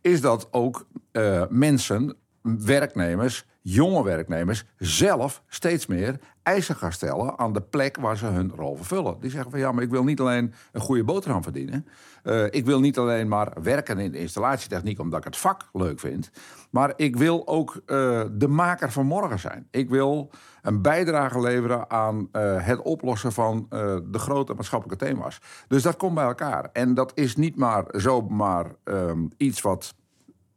is 0.01 0.21
dat 0.21 0.47
ook 0.51 0.87
uh, 1.11 1.43
mensen, 1.49 2.15
werknemers, 2.41 3.45
jonge 3.61 4.03
werknemers 4.03 4.65
zelf 4.77 5.43
steeds 5.47 5.85
meer 5.85 6.19
eisen 6.49 6.75
gaan 6.75 6.91
stellen 6.91 7.37
aan 7.37 7.53
de 7.53 7.61
plek 7.61 7.97
waar 7.97 8.17
ze 8.17 8.25
hun 8.25 8.51
rol 8.55 8.75
vervullen. 8.75 9.17
Die 9.19 9.29
zeggen 9.29 9.51
van 9.51 9.59
ja, 9.59 9.71
maar 9.71 9.83
ik 9.83 9.89
wil 9.89 10.03
niet 10.03 10.19
alleen 10.19 10.53
een 10.71 10.81
goede 10.81 11.03
boterham 11.03 11.43
verdienen. 11.43 11.87
Uh, 12.23 12.45
ik 12.49 12.65
wil 12.65 12.79
niet 12.79 12.97
alleen 12.97 13.27
maar 13.27 13.51
werken 13.63 13.99
in 13.99 14.11
de 14.11 14.19
installatietechniek 14.19 14.99
omdat 14.99 15.19
ik 15.19 15.25
het 15.25 15.37
vak 15.37 15.69
leuk 15.73 15.99
vind. 15.99 16.31
Maar 16.69 16.93
ik 16.95 17.15
wil 17.15 17.47
ook 17.47 17.75
uh, 17.75 18.21
de 18.31 18.47
maker 18.47 18.91
van 18.91 19.05
morgen 19.05 19.39
zijn. 19.39 19.67
Ik 19.71 19.89
wil 19.89 20.29
een 20.61 20.81
bijdrage 20.81 21.39
leveren 21.39 21.89
aan 21.89 22.17
uh, 22.31 22.65
het 22.65 22.81
oplossen 22.81 23.31
van 23.31 23.65
de 23.69 24.19
grote 24.19 24.53
maatschappelijke 24.53 25.05
thema's. 25.05 25.41
Dus 25.67 25.83
dat 25.83 25.97
komt 25.97 26.15
bij 26.15 26.23
elkaar. 26.23 26.69
En 26.73 26.93
dat 26.93 27.11
is 27.15 27.35
niet 27.35 27.55
maar 27.55 27.85
zomaar 27.87 28.65
um, 28.83 29.29
iets 29.37 29.61
wat 29.61 29.95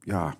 ja, 0.00 0.34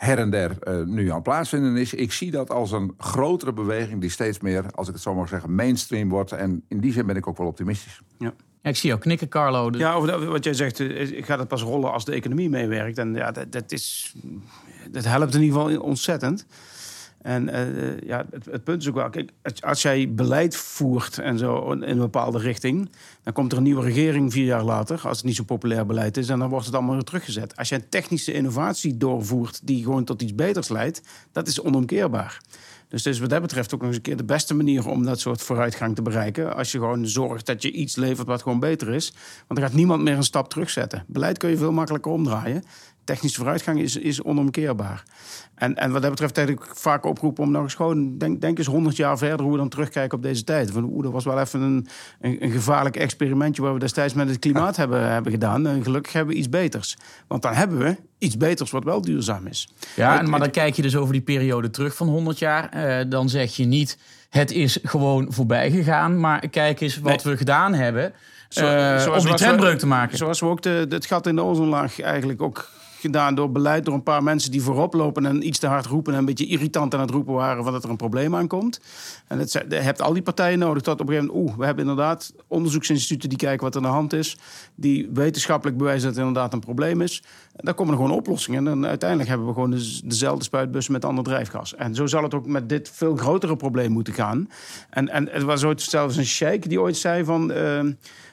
her 0.00 0.18
en 0.18 0.30
der 0.30 0.56
uh, 0.68 0.86
nu 0.86 1.08
aan 1.08 1.14
het 1.14 1.22
plaatsvinden 1.22 1.76
is. 1.76 1.94
Ik 1.94 2.12
zie 2.12 2.30
dat 2.30 2.50
als 2.50 2.72
een 2.72 2.94
grotere 2.98 3.52
beweging 3.52 4.00
die 4.00 4.10
steeds 4.10 4.40
meer, 4.40 4.64
als 4.74 4.88
ik 4.88 4.94
het 4.94 5.02
zo 5.02 5.14
mag 5.14 5.28
zeggen, 5.28 5.54
mainstream 5.54 6.08
wordt. 6.08 6.32
En 6.32 6.62
in 6.68 6.80
die 6.80 6.92
zin 6.92 7.06
ben 7.06 7.16
ik 7.16 7.26
ook 7.26 7.38
wel 7.38 7.46
optimistisch. 7.46 8.00
Ja. 8.18 8.32
ik 8.62 8.76
zie 8.76 8.88
jou 8.88 9.00
knikken, 9.00 9.28
Carlo. 9.28 9.70
Ja, 9.72 9.92
over 9.92 10.26
wat 10.26 10.44
jij 10.44 10.54
zegt, 10.54 10.80
eh, 10.80 11.24
gaat 11.24 11.38
het 11.38 11.48
pas 11.48 11.62
rollen 11.62 11.92
als 11.92 12.04
de 12.04 12.12
economie 12.12 12.48
meewerkt. 12.48 12.98
En 12.98 13.14
ja, 13.14 13.30
dat, 13.30 13.52
dat, 13.52 13.72
is, 13.72 14.14
dat 14.90 15.04
helpt 15.04 15.34
in 15.34 15.42
ieder 15.42 15.60
geval 15.60 15.80
ontzettend. 15.80 16.46
En 17.22 17.48
uh, 17.48 18.00
ja, 18.00 18.26
het, 18.30 18.44
het, 18.44 18.64
punt 18.64 18.82
is 18.82 18.88
ook 18.88 18.94
wel, 18.94 19.10
kijk, 19.10 19.30
als 19.60 19.82
jij 19.82 20.14
beleid 20.14 20.56
voert 20.56 21.18
en 21.18 21.38
zo 21.38 21.72
in 21.72 21.82
een 21.82 21.98
bepaalde 21.98 22.38
richting, 22.38 22.90
dan 23.22 23.32
komt 23.32 23.52
er 23.52 23.58
een 23.58 23.64
nieuwe 23.64 23.82
regering 23.82 24.32
vier 24.32 24.44
jaar 24.44 24.64
later, 24.64 25.00
als 25.04 25.16
het 25.16 25.26
niet 25.26 25.36
zo 25.36 25.44
populair 25.44 25.86
beleid 25.86 26.16
is, 26.16 26.28
en 26.28 26.38
dan 26.38 26.48
wordt 26.48 26.66
het 26.66 26.74
allemaal 26.74 26.94
weer 26.94 27.04
teruggezet. 27.04 27.56
Als 27.56 27.70
een 27.70 27.88
technische 27.88 28.32
innovatie 28.32 28.96
doorvoert 28.96 29.60
die 29.66 29.82
gewoon 29.82 30.04
tot 30.04 30.22
iets 30.22 30.34
beters 30.34 30.68
leidt, 30.68 31.02
dat 31.32 31.48
is 31.48 31.62
onomkeerbaar. 31.62 32.40
Dus 32.90 33.02
dat 33.02 33.14
is 33.14 33.20
wat 33.20 33.30
dat 33.30 33.40
betreft 33.40 33.74
ook 33.74 33.80
nog 33.80 33.88
eens 33.88 33.96
een 33.96 34.02
keer 34.02 34.16
de 34.16 34.24
beste 34.24 34.54
manier 34.54 34.88
om 34.88 35.04
dat 35.04 35.20
soort 35.20 35.42
vooruitgang 35.42 35.94
te 35.94 36.02
bereiken. 36.02 36.56
Als 36.56 36.72
je 36.72 36.78
gewoon 36.78 37.06
zorgt 37.06 37.46
dat 37.46 37.62
je 37.62 37.70
iets 37.70 37.96
levert 37.96 38.26
wat 38.26 38.42
gewoon 38.42 38.60
beter 38.60 38.88
is. 38.88 39.12
Want 39.46 39.60
dan 39.60 39.68
gaat 39.68 39.76
niemand 39.78 40.02
meer 40.02 40.16
een 40.16 40.22
stap 40.22 40.48
terugzetten. 40.48 41.04
Beleid 41.06 41.38
kun 41.38 41.50
je 41.50 41.56
veel 41.56 41.72
makkelijker 41.72 42.12
omdraaien. 42.12 42.62
Technische 43.04 43.38
vooruitgang 43.38 43.80
is, 43.80 43.96
is 43.96 44.22
onomkeerbaar. 44.22 45.04
En, 45.54 45.76
en 45.76 45.92
wat 45.92 46.02
dat 46.02 46.10
betreft 46.10 46.36
heb 46.36 46.48
ik 46.48 46.60
vaak 46.72 47.04
opgeroepen 47.04 47.44
om 47.44 47.50
nog 47.50 47.62
eens 47.62 47.74
gewoon, 47.74 48.18
denk, 48.18 48.40
denk 48.40 48.58
eens 48.58 48.66
100 48.66 48.96
jaar 48.96 49.18
verder, 49.18 49.40
hoe 49.40 49.52
we 49.52 49.58
dan 49.58 49.68
terugkijken 49.68 50.16
op 50.16 50.22
deze 50.22 50.44
tijd. 50.44 50.70
Van, 50.70 50.84
oeh, 50.84 51.02
dat 51.02 51.12
was 51.12 51.24
wel 51.24 51.40
even 51.40 51.60
een, 51.60 51.88
een, 52.20 52.44
een, 52.44 52.50
gevaarlijk 52.50 52.96
experimentje 52.96 53.62
waar 53.62 53.72
we 53.72 53.78
destijds 53.78 54.14
met 54.14 54.28
het 54.28 54.38
klimaat 54.38 54.76
hebben, 54.76 55.10
hebben 55.12 55.32
gedaan. 55.32 55.66
En 55.66 55.82
gelukkig 55.82 56.12
hebben 56.12 56.34
we 56.34 56.40
iets 56.40 56.48
beters. 56.48 56.96
Want 57.26 57.42
dan 57.42 57.54
hebben 57.54 57.78
we 57.78 57.96
iets 58.18 58.36
beters 58.36 58.70
wat 58.70 58.84
wel 58.84 59.00
duurzaam 59.00 59.46
is. 59.46 59.68
Ja, 59.96 60.22
maar 60.22 60.38
dan 60.40 60.50
kijk 60.50 60.74
je 60.74 60.82
dus 60.82 60.96
over 60.96 61.12
die 61.12 61.22
periode 61.22 61.70
terug 61.70 61.96
van 61.96 62.08
100 62.08 62.38
jaar. 62.38 62.68
Eh, 62.68 63.04
dan 63.08 63.28
zeg 63.28 63.56
je 63.56 63.64
niet, 63.64 63.98
het 64.30 64.50
is 64.50 64.78
gewoon 64.82 65.32
voorbij 65.32 65.70
gegaan. 65.70 66.20
Maar 66.20 66.48
kijk 66.48 66.80
eens 66.80 66.98
wat 66.98 67.22
we 67.22 67.36
gedaan 67.36 67.74
hebben. 67.74 68.12
Zo, 68.50 68.64
uh, 68.64 69.16
om 69.18 69.24
die 69.24 69.34
trendbreuk 69.34 69.78
te 69.78 69.86
maken. 69.86 70.16
Zoals 70.16 70.40
we 70.40 70.46
ook 70.46 70.62
de, 70.62 70.86
het 70.88 71.06
gat 71.06 71.26
in 71.26 71.36
de 71.36 71.42
ozonlaag 71.42 72.00
eigenlijk 72.00 72.42
ook 72.42 72.68
gedaan 73.00 73.34
door 73.34 73.52
beleid, 73.52 73.84
door 73.84 73.94
een 73.94 74.02
paar 74.02 74.22
mensen 74.22 74.50
die 74.50 74.62
voorop 74.62 74.94
lopen 74.94 75.26
en 75.26 75.46
iets 75.46 75.58
te 75.58 75.66
hard 75.66 75.86
roepen 75.86 76.12
en 76.12 76.18
een 76.18 76.24
beetje 76.24 76.46
irritant 76.46 76.94
aan 76.94 77.00
het 77.00 77.10
roepen 77.10 77.34
waren 77.34 77.64
van 77.64 77.72
dat 77.72 77.84
er 77.84 77.90
een 77.90 77.96
probleem 77.96 78.34
aankomt. 78.34 78.80
En 79.26 79.38
het, 79.38 79.52
je 79.52 79.74
hebt 79.74 80.02
al 80.02 80.12
die 80.12 80.22
partijen 80.22 80.58
nodig 80.58 80.82
tot 80.82 81.00
op 81.00 81.08
een 81.08 81.14
gegeven 81.14 81.34
moment, 81.34 81.48
oeh, 81.48 81.58
we 81.58 81.64
hebben 81.64 81.88
inderdaad 81.88 82.32
onderzoeksinstituten 82.46 83.28
die 83.28 83.38
kijken 83.38 83.64
wat 83.64 83.74
er 83.74 83.80
aan 83.80 83.86
de 83.86 83.92
hand 83.92 84.12
is, 84.12 84.36
die 84.74 85.10
wetenschappelijk 85.14 85.78
bewijzen 85.78 86.06
dat 86.06 86.16
het 86.16 86.26
inderdaad 86.26 86.52
een 86.52 86.60
probleem 86.60 87.00
is. 87.00 87.22
En 87.56 87.64
dan 87.64 87.74
komen 87.74 87.92
er 87.92 88.00
gewoon 88.00 88.16
oplossingen. 88.16 88.66
En 88.66 88.86
uiteindelijk 88.86 89.28
hebben 89.28 89.46
we 89.46 89.52
gewoon 89.52 89.78
dezelfde 90.04 90.44
spuitbussen 90.44 90.92
met 90.92 91.04
ander 91.04 91.24
drijfgas. 91.24 91.74
En 91.74 91.94
zo 91.94 92.06
zal 92.06 92.22
het 92.22 92.34
ook 92.34 92.46
met 92.46 92.68
dit 92.68 92.90
veel 92.94 93.16
grotere 93.16 93.56
probleem 93.56 93.92
moeten 93.92 94.14
gaan. 94.14 94.50
En, 94.90 95.08
en 95.08 95.28
het 95.30 95.42
was 95.42 95.64
ooit 95.64 95.82
zelfs 95.82 96.16
een 96.16 96.26
sheik 96.26 96.68
die 96.68 96.80
ooit 96.80 96.96
zei 96.96 97.24
van... 97.24 97.50
Uh, 97.50 97.80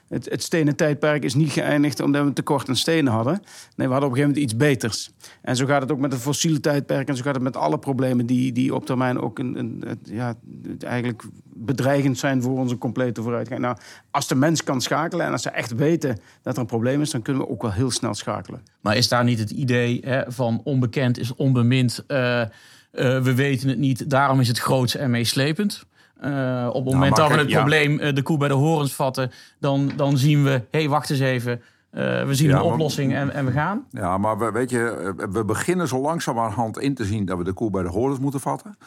het, 0.10 0.30
het 0.30 0.44
stenen 0.44 0.76
tijdperk 0.76 1.24
is 1.24 1.34
niet 1.34 1.52
geëindigd 1.52 2.00
omdat 2.00 2.26
we 2.26 2.34
tekort 2.34 2.70
aan 2.70 2.76
stenen 2.76 3.14
hadden. 3.14 3.42
Nee, 3.76 3.88
we 3.88 3.94
hadden 3.94 4.10
op 4.10 4.16
een 4.16 4.22
gegeven 4.22 4.28
moment 4.28 4.44
iets 4.44 4.56
beters. 4.56 5.12
En 5.42 5.56
zo 5.56 5.66
gaat 5.66 5.82
het 5.82 5.92
ook 5.92 6.00
met 6.00 6.12
het 6.12 6.22
fossiele 6.22 6.60
tijdperk. 6.60 7.08
En 7.08 7.16
zo 7.16 7.24
gaat 7.24 7.36
het 7.36 7.44
met 7.44 7.58
alle 7.58 7.80
problemen 7.80 8.26
die, 8.26 8.52
die 8.52 8.76
op 8.76 8.86
termijn 8.86 9.20
ook 9.20 9.40
een, 9.40 9.60
een, 9.60 9.84
ja, 10.04 10.36
eigenlijk 10.80 11.24
bedreigend 11.54 12.18
zijn 12.18 12.42
voor 12.42 12.58
onze 12.58 12.78
complete 12.78 13.22
vooruitgang. 13.22 13.62
Nou, 13.62 13.78
als 14.12 14.28
de 14.28 14.36
mens 14.36 14.64
kan 14.64 14.82
schakelen 14.82 15.26
en 15.26 15.32
als 15.32 15.42
ze 15.42 15.50
echt 15.50 15.76
weten 15.76 16.20
dat 16.42 16.54
er 16.54 16.60
een 16.60 16.66
probleem 16.66 17.02
is, 17.02 17.12
dan 17.12 17.22
kunnen 17.22 17.44
we 17.44 17.50
ook 17.50 17.62
wel 17.62 17.72
heel 17.72 17.92
snel 17.92 18.14
schakelen. 18.14 18.62
Maar 18.82 18.98
is 18.98 19.08
daar 19.08 19.24
niet 19.24 19.40
het 19.40 19.52
idee 19.52 20.02
hè, 20.06 20.32
van 20.32 20.62
onbekend 20.64 21.20
is 21.20 21.36
onbemind? 21.36 22.04
Uh, 22.08 22.44
we 22.92 23.34
weten 23.36 23.70
het 23.70 23.78
niet, 23.78 24.10
daarom 24.10 24.40
is 24.40 24.48
het 24.48 24.60
groots 24.60 24.96
en 24.96 25.10
meeslepend. 25.10 25.86
Uh, 26.24 26.70
op 26.72 26.86
het 26.86 26.94
moment 26.94 27.16
dat 27.16 27.30
we 27.30 27.38
het 27.38 27.50
probleem 27.50 28.00
uh, 28.00 28.14
de 28.14 28.22
koe 28.22 28.38
bij 28.38 28.48
de 28.48 28.54
horens 28.54 28.96
vatten, 28.96 29.32
dan, 29.60 29.92
dan 29.96 30.18
zien 30.18 30.44
we, 30.44 30.50
hé, 30.50 30.62
hey, 30.72 30.90
wacht 30.90 31.10
eens 31.10 31.20
even. 31.20 31.62
Uh, 31.94 32.24
we 32.24 32.36
zien 32.36 32.50
ja, 32.50 32.56
een 32.56 32.62
oplossing 32.62 33.14
en, 33.14 33.34
en, 33.34 33.46
we 33.46 33.52
gaan. 33.52 33.86
Ja, 33.90 34.18
maar 34.18 34.38
we, 34.38 34.52
weet 34.52 34.70
je, 34.70 35.14
we 35.32 35.46
beginnen 35.46 35.88
zo 35.88 36.02
langzamerhand 36.02 36.80
in 36.80 36.96
te 36.96 37.06
zien 37.06 37.26
dat 37.26 37.38
we 37.38 37.44
de 37.44 37.54
koe 37.54 37.70
bij 37.70 37.84
de 37.84 37.90
horens 37.90 38.20
moeten 38.20 38.40
vatten. 38.40 38.78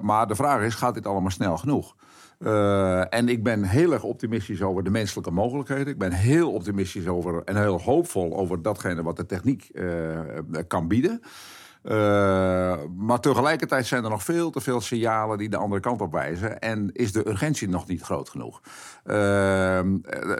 maar 0.00 0.26
de 0.26 0.34
vraag 0.34 0.62
is, 0.62 0.74
gaat 0.74 0.94
dit 0.94 1.06
allemaal 1.06 1.30
snel 1.30 1.56
genoeg? 1.56 1.94
en 3.10 3.28
ik 3.28 3.42
ben 3.42 3.62
heel 3.62 3.92
erg 3.92 4.02
optimistisch 4.02 4.62
over 4.62 4.84
de 4.84 4.90
menselijke 4.90 5.30
mogelijkheden. 5.30 5.86
Ik 5.86 5.98
ben 5.98 6.12
heel 6.12 6.52
optimistisch 6.52 7.06
over 7.06 7.42
en 7.44 7.56
heel 7.56 7.80
hoopvol 7.80 8.36
over 8.36 8.62
datgene 8.62 9.02
wat 9.02 9.16
de 9.16 9.26
techniek 9.26 9.70
kan 10.66 10.88
bieden. 10.88 11.20
Uh, 11.86 12.76
maar 12.96 13.20
tegelijkertijd 13.20 13.86
zijn 13.86 14.04
er 14.04 14.10
nog 14.10 14.22
veel 14.22 14.50
te 14.50 14.60
veel 14.60 14.80
signalen 14.80 15.38
die 15.38 15.48
de 15.48 15.56
andere 15.56 15.80
kant 15.80 16.00
op 16.00 16.12
wijzen. 16.12 16.58
En 16.58 16.90
is 16.92 17.12
de 17.12 17.28
urgentie 17.28 17.68
nog 17.68 17.86
niet 17.86 18.02
groot 18.02 18.28
genoeg. 18.28 18.60
Uh, 19.04 19.80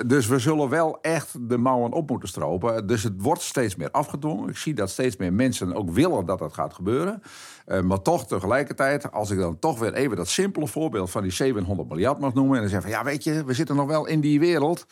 dus 0.06 0.26
we 0.26 0.38
zullen 0.38 0.68
wel 0.68 0.98
echt 1.00 1.48
de 1.48 1.58
mouwen 1.58 1.92
op 1.92 2.10
moeten 2.10 2.28
stropen. 2.28 2.86
Dus 2.86 3.02
het 3.02 3.12
wordt 3.16 3.42
steeds 3.42 3.76
meer 3.76 3.90
afgedwongen. 3.90 4.48
Ik 4.48 4.56
zie 4.56 4.74
dat 4.74 4.90
steeds 4.90 5.16
meer 5.16 5.32
mensen 5.32 5.74
ook 5.74 5.90
willen 5.90 6.26
dat 6.26 6.38
dat 6.38 6.52
gaat 6.52 6.74
gebeuren. 6.74 7.22
Uh, 7.66 7.80
maar 7.80 8.02
toch 8.02 8.26
tegelijkertijd, 8.26 9.12
als 9.12 9.30
ik 9.30 9.38
dan 9.38 9.58
toch 9.58 9.78
weer 9.78 9.94
even 9.94 10.16
dat 10.16 10.28
simpele 10.28 10.66
voorbeeld 10.66 11.10
van 11.10 11.22
die 11.22 11.32
700 11.32 11.88
miljard 11.88 12.18
mag 12.18 12.34
noemen. 12.34 12.54
En 12.54 12.60
dan 12.60 12.70
zeggen 12.70 12.90
van 12.90 12.98
ja, 12.98 13.04
weet 13.04 13.24
je, 13.24 13.44
we 13.44 13.54
zitten 13.54 13.76
nog 13.76 13.86
wel 13.86 14.06
in 14.06 14.20
die 14.20 14.40
wereld 14.40 14.86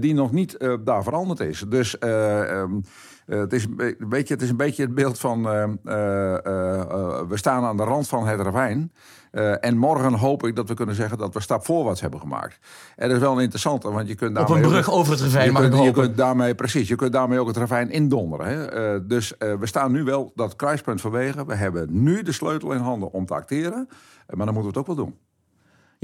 die 0.00 0.14
nog 0.14 0.32
niet 0.32 0.56
daar 0.84 1.02
veranderd 1.02 1.40
is. 1.40 1.64
Dus. 1.68 1.96
Um, 2.00 2.84
uh, 3.26 3.40
het, 3.40 3.52
is, 3.52 3.66
weet 3.98 4.28
je, 4.28 4.34
het 4.34 4.42
is 4.42 4.50
een 4.50 4.56
beetje 4.56 4.82
het 4.82 4.94
beeld 4.94 5.18
van 5.18 5.38
uh, 5.38 5.62
uh, 5.62 5.72
we 7.28 7.36
staan 7.36 7.64
aan 7.64 7.76
de 7.76 7.84
rand 7.84 8.08
van 8.08 8.26
het 8.26 8.40
ravijn. 8.40 8.92
en 9.60 9.76
morgen 9.76 10.12
hoop 10.12 10.46
ik 10.46 10.56
dat 10.56 10.68
we 10.68 10.74
kunnen 10.74 10.94
zeggen 10.94 11.18
dat 11.18 11.34
we 11.34 11.40
stap 11.40 11.64
voorwaarts 11.64 12.00
hebben 12.00 12.20
gemaakt. 12.20 12.58
En 12.96 13.08
dat 13.08 13.16
is 13.16 13.22
wel 13.22 13.32
een 13.32 13.42
interessante, 13.42 13.90
want 13.90 14.08
je 14.08 14.14
kunt 14.14 14.34
daarmee... 14.34 14.56
Op 14.56 14.62
een 14.62 14.70
brug 14.70 14.90
over 14.90 15.12
het 15.12 15.22
ravijn, 15.22 15.52
je 15.52 15.58
kunt, 15.58 15.84
je 15.84 15.90
kunt 15.90 16.16
daarmee, 16.16 16.54
Precies, 16.54 16.88
je 16.88 16.96
kunt 16.96 17.12
daarmee 17.12 17.38
ook 17.38 17.46
het 17.46 17.56
ravijn 17.56 17.90
indonderen. 17.90 18.46
Hè? 18.46 19.06
dus 19.06 19.32
we 19.38 19.66
staan 19.66 19.92
nu 19.92 20.04
wel 20.04 20.32
dat 20.34 20.56
kruispunt 20.56 21.00
vanwege. 21.00 21.46
We 21.46 21.54
hebben 21.54 22.02
nu 22.02 22.22
de 22.22 22.32
sleutel 22.32 22.72
in 22.72 22.80
handen 22.80 23.12
om 23.12 23.26
te 23.26 23.34
acteren. 23.34 23.88
maar 24.26 24.46
dan 24.46 24.54
moeten 24.54 24.72
we 24.72 24.78
het 24.78 24.78
ook 24.78 24.86
wel 24.86 24.96
doen. 24.96 25.14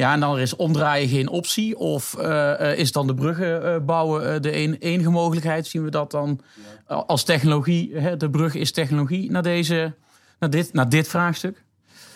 Ja, 0.01 0.13
en 0.13 0.21
dan 0.21 0.39
is 0.39 0.57
omdraaien 0.57 1.09
geen 1.09 1.29
optie? 1.29 1.79
Of 1.79 2.17
uh, 2.19 2.79
is 2.79 2.93
dan 2.93 3.07
de 3.07 3.15
bruggen 3.15 3.65
uh, 3.65 3.77
bouwen 3.87 4.43
de 4.43 4.57
een, 4.57 4.77
enige 4.79 5.11
mogelijkheid? 5.11 5.67
Zien 5.67 5.85
we 5.85 5.91
dat 5.91 6.11
dan 6.11 6.41
als 6.87 7.25
technologie? 7.25 7.97
Hè? 7.97 8.17
De 8.17 8.31
brug 8.31 8.55
is 8.55 8.73
technologie 8.73 9.31
naar, 9.31 9.43
deze, 9.43 9.95
naar, 10.39 10.51
dit, 10.51 10.73
naar 10.73 10.89
dit 10.89 11.09
vraagstuk? 11.09 11.65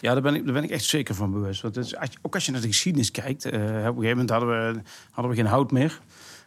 Ja, 0.00 0.12
daar 0.12 0.22
ben, 0.22 0.34
ik, 0.34 0.44
daar 0.44 0.52
ben 0.52 0.62
ik 0.62 0.70
echt 0.70 0.84
zeker 0.84 1.14
van 1.14 1.32
bewust. 1.32 1.62
Want 1.62 1.76
is, 1.76 1.96
ook 2.22 2.34
als 2.34 2.46
je 2.46 2.52
naar 2.52 2.60
de 2.60 2.66
geschiedenis 2.66 3.10
kijkt, 3.10 3.46
uh, 3.46 3.52
op 3.52 3.58
een 3.62 3.70
gegeven 3.70 4.08
moment 4.08 4.30
hadden 4.30 4.48
we, 4.48 4.80
hadden 5.10 5.32
we 5.32 5.38
geen 5.38 5.50
hout 5.50 5.70
meer. 5.70 6.00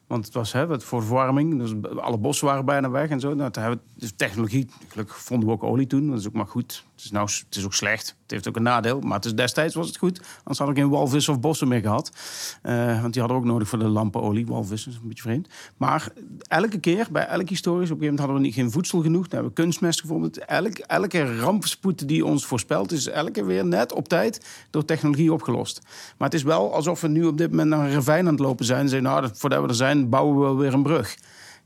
Want 0.07 0.25
het 0.25 0.33
was 0.33 0.51
hè, 0.51 0.81
voor 0.81 1.03
verwarming. 1.03 1.59
Dus 1.59 1.97
alle 1.97 2.17
bossen 2.17 2.47
waren 2.47 2.65
bijna 2.65 2.89
weg 2.89 3.09
en 3.09 3.19
zo. 3.19 3.33
Nou, 3.33 3.51
hebben 3.59 3.81
dus 3.93 4.13
technologie, 4.15 4.69
gelukkig 4.87 5.17
vonden 5.17 5.47
we 5.47 5.53
ook 5.53 5.63
olie 5.63 5.87
toen. 5.87 6.09
Dat 6.09 6.19
is 6.19 6.27
ook 6.27 6.33
maar 6.33 6.47
goed. 6.47 6.83
Het 6.95 7.05
is, 7.05 7.11
nou, 7.11 7.29
het 7.47 7.55
is 7.55 7.65
ook 7.65 7.73
slecht. 7.73 8.07
Het 8.21 8.31
heeft 8.31 8.47
ook 8.47 8.55
een 8.55 8.63
nadeel. 8.63 8.99
Maar 8.99 9.35
destijds 9.35 9.75
was 9.75 9.87
het 9.87 9.97
goed. 9.97 10.19
Anders 10.37 10.57
hadden 10.57 10.75
we 10.75 10.81
geen 10.81 10.89
walvissen 10.89 11.33
of 11.33 11.39
bossen 11.39 11.67
meer 11.67 11.81
gehad. 11.81 12.11
Uh, 12.63 13.01
want 13.01 13.13
die 13.13 13.21
hadden 13.21 13.41
we 13.41 13.45
ook 13.45 13.51
nodig 13.51 13.67
voor 13.67 13.79
de 13.79 13.87
lampenolie. 13.87 14.45
Walvissen 14.45 14.91
is 14.91 14.97
een 14.97 15.07
beetje 15.07 15.23
vreemd. 15.23 15.47
Maar 15.77 16.09
elke 16.47 16.79
keer, 16.79 17.07
bij 17.11 17.25
elke 17.25 17.45
historisch, 17.47 17.91
op 17.91 17.95
een 17.95 18.03
gegeven 18.03 18.15
moment 18.15 18.19
hadden 18.19 18.35
we 18.37 18.41
niet, 18.41 18.53
geen 18.53 18.71
voedsel 18.71 19.01
genoeg. 19.01 19.27
Dan 19.27 19.31
hebben 19.31 19.49
we 19.49 19.61
kunstmest 19.61 20.01
gevonden. 20.01 20.47
Elk, 20.47 20.77
elke 20.77 21.39
rampspoed 21.39 22.07
die 22.07 22.25
ons 22.25 22.45
voorspelt, 22.45 22.91
is 22.91 23.07
elke 23.07 23.45
weer 23.45 23.65
net 23.65 23.93
op 23.93 24.07
tijd 24.07 24.65
door 24.69 24.85
technologie 24.85 25.33
opgelost. 25.33 25.81
Maar 26.17 26.27
het 26.27 26.37
is 26.37 26.43
wel 26.43 26.73
alsof 26.73 27.01
we 27.01 27.07
nu 27.07 27.25
op 27.25 27.37
dit 27.37 27.49
moment 27.49 27.69
naar 27.69 27.85
een 27.85 27.93
ravijn 27.93 28.25
aan 28.25 28.33
het 28.33 28.43
lopen 28.43 28.65
zijn. 28.65 28.79
En 28.79 28.89
zeggen, 28.89 29.09
nou, 29.09 29.29
voordat 29.33 29.61
we 29.61 29.67
er 29.67 29.75
zijn, 29.75 29.96
bouwen 30.05 30.35
we 30.35 30.41
wel 30.41 30.57
weer 30.57 30.73
een 30.73 30.83
brug. 30.83 31.17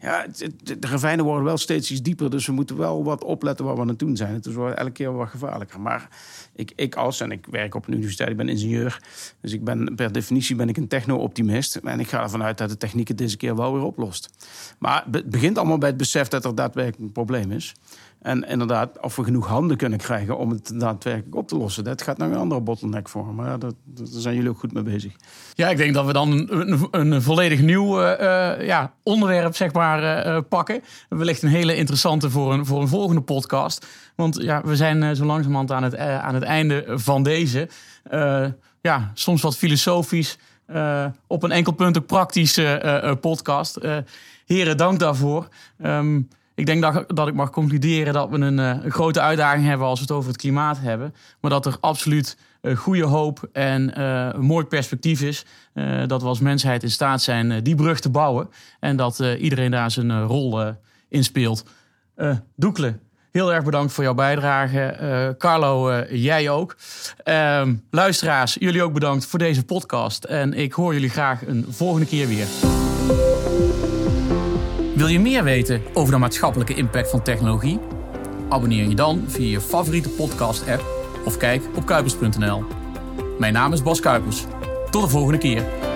Ja, 0.02 0.26
de 0.64 0.78
ravijnen 0.80 1.26
worden 1.26 1.44
wel 1.44 1.58
steeds 1.58 1.92
iets 1.92 2.02
dieper. 2.02 2.30
Dus 2.30 2.46
we 2.46 2.52
moeten 2.52 2.78
wel 2.78 3.04
wat 3.04 3.24
opletten 3.24 3.66
waar 3.66 3.76
we 3.76 3.82
aan 3.82 3.88
het 3.88 4.00
doen 4.00 4.16
zijn. 4.16 4.34
Het 4.34 4.54
wordt 4.54 4.78
elke 4.78 4.92
keer 4.92 5.14
wat 5.14 5.30
gevaarlijker. 5.30 5.80
Maar 5.80 6.08
ik, 6.56 6.72
ik 6.76 6.96
als, 6.96 7.20
en 7.20 7.32
ik 7.32 7.46
werk 7.50 7.76
op 7.76 7.88
een 7.88 7.94
universiteit, 7.94 8.30
ik 8.30 8.38
ben 8.38 8.50
ingenieur. 8.50 9.02
Dus 9.42 9.54
ik 9.54 9.64
ben, 9.64 9.96
per 9.96 10.12
definitie 10.12 10.56
ben 10.56 10.70
ik 10.70 10.78
een 10.78 10.88
techno-optimist. 10.88 11.76
En 11.76 12.00
ik 12.00 12.08
ga 12.08 12.22
ervan 12.22 12.44
uit 12.44 12.58
dat 12.58 12.70
de 12.70 12.78
techniek 12.78 13.08
het 13.08 13.18
deze 13.18 13.38
keer 13.38 13.56
wel 13.56 13.74
weer 13.74 13.84
oplost. 13.84 14.30
Maar 14.78 15.06
het 15.12 15.30
begint 15.30 15.58
allemaal 15.58 15.78
bij 15.78 15.90
het 15.90 15.98
besef 15.98 16.28
dat 16.28 16.46
er 16.46 16.56
daadwerkelijk 16.56 17.02
een 17.02 17.12
probleem 17.12 17.52
is. 17.52 17.76
En 18.22 18.44
inderdaad, 18.44 19.00
of 19.00 19.16
we 19.16 19.24
genoeg 19.24 19.48
handen 19.48 19.78
kunnen 19.78 20.00
krijgen 20.00 20.38
om 20.38 20.50
het 20.50 20.72
daadwerkelijk 20.80 21.36
op 21.36 21.48
te 21.48 21.58
lossen. 21.58 21.84
Dat 21.84 22.02
gaat 22.02 22.18
nou 22.18 22.32
een 22.32 22.38
andere 22.38 22.62
bottleneck 22.62 23.10
vormen. 23.10 23.36
Maar 23.36 23.60
daar, 23.60 23.72
daar 23.84 24.08
zijn 24.10 24.36
jullie 24.36 24.50
ook 24.50 24.60
goed 24.60 24.74
mee 24.74 24.84
bezig. 24.84 25.14
Ja, 25.54 25.70
ik 25.70 25.78
denk 25.78 25.94
dat 25.94 26.06
we 26.06 26.14
dan 26.14 26.32
een, 26.32 26.88
een, 26.92 27.22
volledig 27.22 27.62
nieuw 27.62 28.02
uh, 28.02 28.66
ja, 28.66 28.94
onderwerp 29.04 29.56
zeg 29.56 29.74
maar, 29.74 30.28
uh, 30.28 30.38
pakken. 30.50 30.84
Wellicht 31.10 31.42
een 31.42 31.50
hele 31.50 31.76
interessante 31.76 32.30
voor 32.30 32.54
een, 32.54 32.66
voor 32.66 32.82
een 32.82 32.88
volgende 32.88 33.22
podcast. 33.22 33.86
Want 34.16 34.42
ja, 34.42 34.62
we 34.64 34.76
zijn 34.76 35.16
zo 35.16 35.26
langzamerhand 35.26 35.72
aan 35.72 35.84
het, 35.84 35.98
aan 35.98 36.34
het 36.34 36.44
einde 36.44 36.84
van 36.88 37.24
deze. 37.24 37.70
ja, 38.82 39.12
soms 39.14 39.42
wat 39.42 39.58
filosofisch. 39.58 40.38
op 41.28 41.44
een 41.44 41.52
enkel 41.52 41.74
punt 41.74 41.98
ook 41.98 42.06
praktische 42.06 43.18
podcast. 43.22 43.78
heren, 44.46 44.78
dank 44.78 45.00
daarvoor. 45.00 45.48
Um, 45.86 46.28
ik 46.62 46.68
denk 46.68 46.82
dat, 46.82 47.04
dat 47.08 47.28
ik 47.28 47.34
mag 47.34 47.50
concluderen 47.50 48.14
dat 48.14 48.30
we 48.30 48.38
een, 48.38 48.60
eh, 48.60 48.84
een, 48.84 48.92
grote 48.92 49.22
uitdaging 49.22 49.66
hebben 49.66 49.88
als 49.88 50.00
we 50.00 50.06
het 50.06 50.14
over 50.14 50.30
het 50.30 50.40
klimaat 50.40 50.80
hebben. 50.80 51.16
Maar 51.40 51.52
dat 51.52 51.66
er 51.66 51.78
absoluut 51.80 52.38
uh, 52.62 52.78
goede 52.78 53.04
hoop 53.04 53.50
en 53.54 53.94
uh, 53.98 54.30
een 54.32 54.46
mooi 54.46 54.66
perspectief 54.66 55.22
is. 55.22 55.46
dat 56.08 56.22
we 56.22 56.28
als 56.28 56.40
mensheid 56.40 56.84
in 56.84 56.92
staat 56.92 57.22
zijn 57.22 57.64
die 57.64 57.76
brug 57.76 58.00
te 58.00 58.10
bouwen. 58.10 58.50
En 58.80 58.96
dat 58.96 59.20
iedereen 59.20 59.72
daar 59.72 59.92
zijn 59.92 60.24
rol 60.24 60.74
in 61.10 61.24
speelt. 61.24 61.66
Doekle, 62.56 63.00
heel 63.32 63.54
erg 63.54 63.64
bedankt 63.64 63.94
voor 63.94 64.04
jouw 64.04 64.14
bijdrage. 64.14 65.36
Carlo, 65.38 66.04
jij 66.10 66.50
ook. 66.50 66.76
Ehm, 67.24 67.76
luisteraars, 67.92 68.56
jullie 68.60 68.84
ook 68.84 68.94
bedankt 68.94 69.26
voor 69.26 69.40
deze 69.40 69.64
podcast. 69.64 70.24
En 70.24 70.54
ik 70.54 70.74
hoor 70.74 70.94
jullie 70.94 71.10
graag 71.10 71.48
een 71.48 71.66
volgende 71.70 72.06
keer 72.06 72.28
weer. 72.28 72.48
Wil 75.02 75.10
je 75.10 75.20
meer 75.20 75.44
weten 75.44 75.82
over 75.94 76.14
de 76.14 76.20
maatschappelijke 76.20 76.74
impact 76.74 77.10
van 77.10 77.22
technologie? 77.22 77.80
Abonneer 78.50 78.88
je 78.88 78.96
dan 78.96 79.24
via 79.28 79.50
je 79.50 79.62
favoriete 79.62 80.10
podcast-app 80.10 80.86
of 81.26 81.38
kijk 81.38 81.64
op 81.76 81.86
kuipers.nl. 81.86 82.64
Mijn 83.40 83.54
naam 83.54 83.74
is 83.74 83.84
Bas 83.84 84.00
Kuipers. 84.00 84.46
Tot 84.90 85.02
de 85.02 85.10
volgende 85.10 85.38
keer. 85.38 85.91